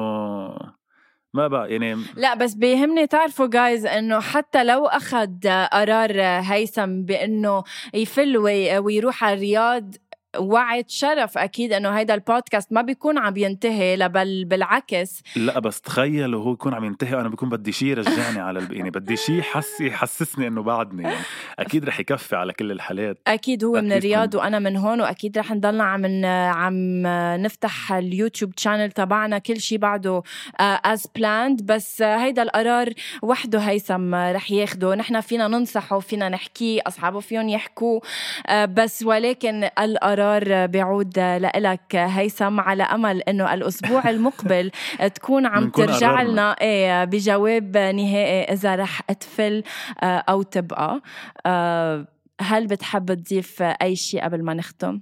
ما 1.34 1.48
بقى 1.48 1.72
يعني 1.72 1.98
لا 2.15 2.34
بس 2.34 2.54
بيهمني 2.54 3.08
تعرفوا 3.08 3.48
جايز 3.48 3.86
إنه 3.86 4.20
حتى 4.20 4.63
لو 4.63 4.86
أخذ 4.86 5.30
قرار 5.72 6.22
هيثم 6.22 7.02
بإنه 7.02 7.63
يفل 7.94 8.38
ويروح 8.38 9.24
على 9.24 9.34
الرياض 9.34 9.96
وعد 10.39 10.89
شرف 10.89 11.38
أكيد 11.38 11.74
إنه 11.74 11.89
هيدا 11.89 12.13
البودكاست 12.13 12.74
ما 12.74 12.82
بيكون 12.82 13.17
عم 13.17 13.38
ينتهي 13.38 14.10
بل 14.10 14.46
بالعكس. 14.46 15.24
لا 15.36 15.60
بس 15.60 15.82
تخيلوا 15.82 16.44
هو 16.44 16.54
يكون 16.54 16.74
عم 16.74 16.86
ينتهي 16.86 17.15
وأنا 17.15 17.30
بكون 17.30 17.50
بدي 17.50 17.72
شيء 17.72 17.88
يرجعني 17.88 18.39
على. 18.39 18.67
يعني 18.72 18.89
بدي 18.89 19.15
شيء 19.17 19.36
يحس 19.36 19.82
يحسسني 19.82 20.48
إنه 20.48 20.63
بعدني. 20.63 21.04
يعني 21.04 21.15
أكيد 21.60 21.86
رح 21.86 22.00
يكفي 22.00 22.36
على 22.36 22.54
كل 22.54 22.72
الحالات. 22.72 23.17
أكيد 23.28 23.63
هو 23.63 23.76
أكيد 23.76 23.86
من 23.86 23.91
الرياض 23.91 24.36
وأنا 24.36 24.60
من 24.60 24.78
هون 24.78 25.02
وأكيد 25.02 25.38
رح 25.38 25.52
نضلنا 25.52 25.84
عم 25.84 26.26
عم 26.26 27.02
نفتح 27.41 27.94
اليوتيوب 27.94 28.54
channel 28.58 28.91
تبعنا 28.91 29.38
كل 29.38 29.60
شيء 29.60 29.78
بعده 29.78 30.24
as 30.60 31.06
uh, 31.06 31.10
planned 31.15 31.65
بس 31.65 32.02
هيدا 32.02 32.41
القرار 32.44 32.89
وحده 33.22 33.60
هيثم 33.60 34.15
رح 34.15 34.52
ياخده. 34.52 34.96
نحن 34.96 35.22
فينا 35.22 35.48
ننصحه 35.48 36.00
فينا 36.00 36.30
نحكيه 36.30 36.82
أصحابه 36.88 37.20
فيهم 37.20 37.50
يحكوا 37.50 38.00
uh, 38.00 38.54
بس 38.54 39.04
ولكن 39.04 39.70
القرار 39.80 40.20
القرار 40.21 40.65
بيعود 40.65 41.19
لك 41.55 41.95
هيثم 41.95 42.60
على 42.60 42.84
أمل 42.84 43.21
إنه 43.21 43.53
الأسبوع 43.53 44.10
المقبل 44.10 44.71
تكون 45.15 45.45
عم 45.45 45.69
ترجع 45.69 46.21
لنا 46.21 46.51
إيه 46.51 47.03
بجواب 47.03 47.77
نهائي 47.77 48.43
إذا 48.43 48.75
رح 48.75 49.01
تفل 49.01 49.63
آه، 50.03 50.05
أو 50.05 50.41
تبقى 50.41 51.01
آه، 51.45 52.07
هل 52.41 52.67
بتحب 52.67 53.13
تضيف 53.13 53.62
أي 53.62 53.95
شيء 53.95 54.23
قبل 54.23 54.43
ما 54.43 54.53
نختم؟ 54.53 55.01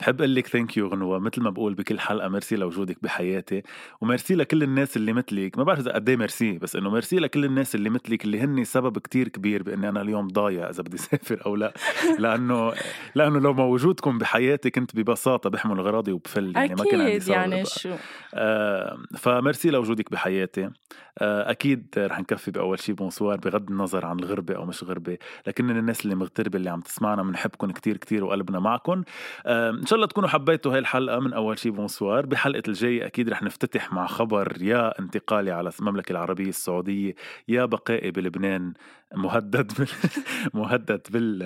بحب 0.00 0.20
أقول 0.20 0.34
لك 0.34 0.46
thank 0.46 0.76
you 0.76 0.88
غنوة 0.88 1.18
مثل 1.18 1.42
ما 1.42 1.50
بقول 1.50 1.74
بكل 1.74 2.00
حلقة 2.00 2.28
ميرسي 2.28 2.56
لوجودك 2.56 2.96
بحياتي 3.02 3.62
وميرسي 4.00 4.34
لكل 4.34 4.62
الناس 4.62 4.96
اللي 4.96 5.12
مثلك 5.12 5.58
ما 5.58 5.64
بعرف 5.64 5.80
إذا 5.80 5.92
قد 5.92 6.08
إيه 6.08 6.16
ميرسي 6.16 6.58
بس 6.58 6.76
إنه 6.76 6.90
ميرسي 6.90 7.16
لكل 7.16 7.44
الناس 7.44 7.74
اللي 7.74 7.90
مثلك 7.90 8.24
اللي 8.24 8.40
هن 8.40 8.64
سبب 8.64 8.98
كتير 8.98 9.28
كبير 9.28 9.62
بإني 9.62 9.88
أنا 9.88 10.00
اليوم 10.00 10.28
ضايع 10.28 10.70
إذا 10.70 10.82
بدي 10.82 10.96
اسافر 11.04 11.46
أو 11.46 11.56
لا 11.56 11.74
لأنه 12.18 12.72
لأنه 13.14 13.38
لو 13.38 13.52
ما 13.52 13.64
وجودكم 13.64 14.18
بحياتي 14.18 14.70
كنت 14.70 14.96
ببساطة 14.96 15.50
بحمل 15.50 15.80
غراضي 15.80 16.12
وبفل 16.12 16.52
يعني 16.56 16.74
ما 16.74 16.84
كان 16.84 17.00
عندي 17.00 17.32
يعني 17.32 17.64
شو؟ 17.64 17.94
آه 18.34 18.98
فميرسي 19.16 19.70
لوجودك 19.70 20.10
بحياتي. 20.10 20.70
آه 21.18 21.50
أكيد 21.50 21.86
رح 21.98 22.20
نكفي 22.20 22.50
بأول 22.50 22.80
شيء 22.80 22.94
bonsoir 22.94 23.36
بغض 23.36 23.70
النظر 23.70 24.06
عن 24.06 24.18
الغربة 24.18 24.56
أو 24.56 24.64
مش 24.64 24.84
غربة 24.84 25.18
لكن 25.46 25.70
الناس 25.70 26.04
اللي 26.04 26.14
مغتربة 26.14 26.58
اللي 26.58 26.70
عم 26.70 26.80
تسمعنا 26.80 27.22
بنحبكم 27.22 27.70
كتير 27.70 27.96
كتير 27.96 28.24
وقلبنا 28.24 28.58
معكم 28.60 29.02
آه 29.46 29.70
إن 29.84 29.88
شاء 29.88 29.96
الله 29.96 30.06
تكونوا 30.06 30.28
حبيتوا 30.28 30.72
هاي 30.72 30.78
الحلقة 30.78 31.20
من 31.20 31.32
أول 31.32 31.58
شيء 31.58 31.72
bonsoir. 31.72 32.26
بحلقة 32.26 32.62
الجاي 32.68 33.06
أكيد 33.06 33.28
رح 33.28 33.42
نفتتح 33.42 33.92
مع 33.92 34.06
خبر 34.06 34.56
يا 34.60 34.98
انتقالي 35.00 35.50
على 35.50 35.70
المملكة 35.80 36.12
العربية 36.12 36.48
السعودية 36.48 37.14
يا 37.48 37.64
بقائي 37.64 38.10
بلبنان 38.10 38.72
مهدد 39.14 39.72
بال... 39.78 39.88
مهدد 40.60 41.06
بال 41.10 41.42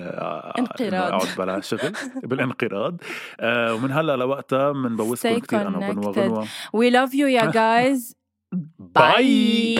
انقراض. 0.57 1.27
بلا 1.37 1.59
شغل 1.59 1.91
بالانقراض. 2.23 3.01
آه 3.39 3.73
ومن 3.73 3.91
هلا 3.91 4.15
لوقتها 4.15 4.71
بنبوسكم 4.71 5.37
كثير 5.39 5.67
أنا 5.67 5.89
وبنوى 5.89 6.45
We 6.75 6.93
love 6.93 7.11
you 7.13 7.27
يا 7.27 7.51
guys 7.51 8.15
bye 8.79 9.75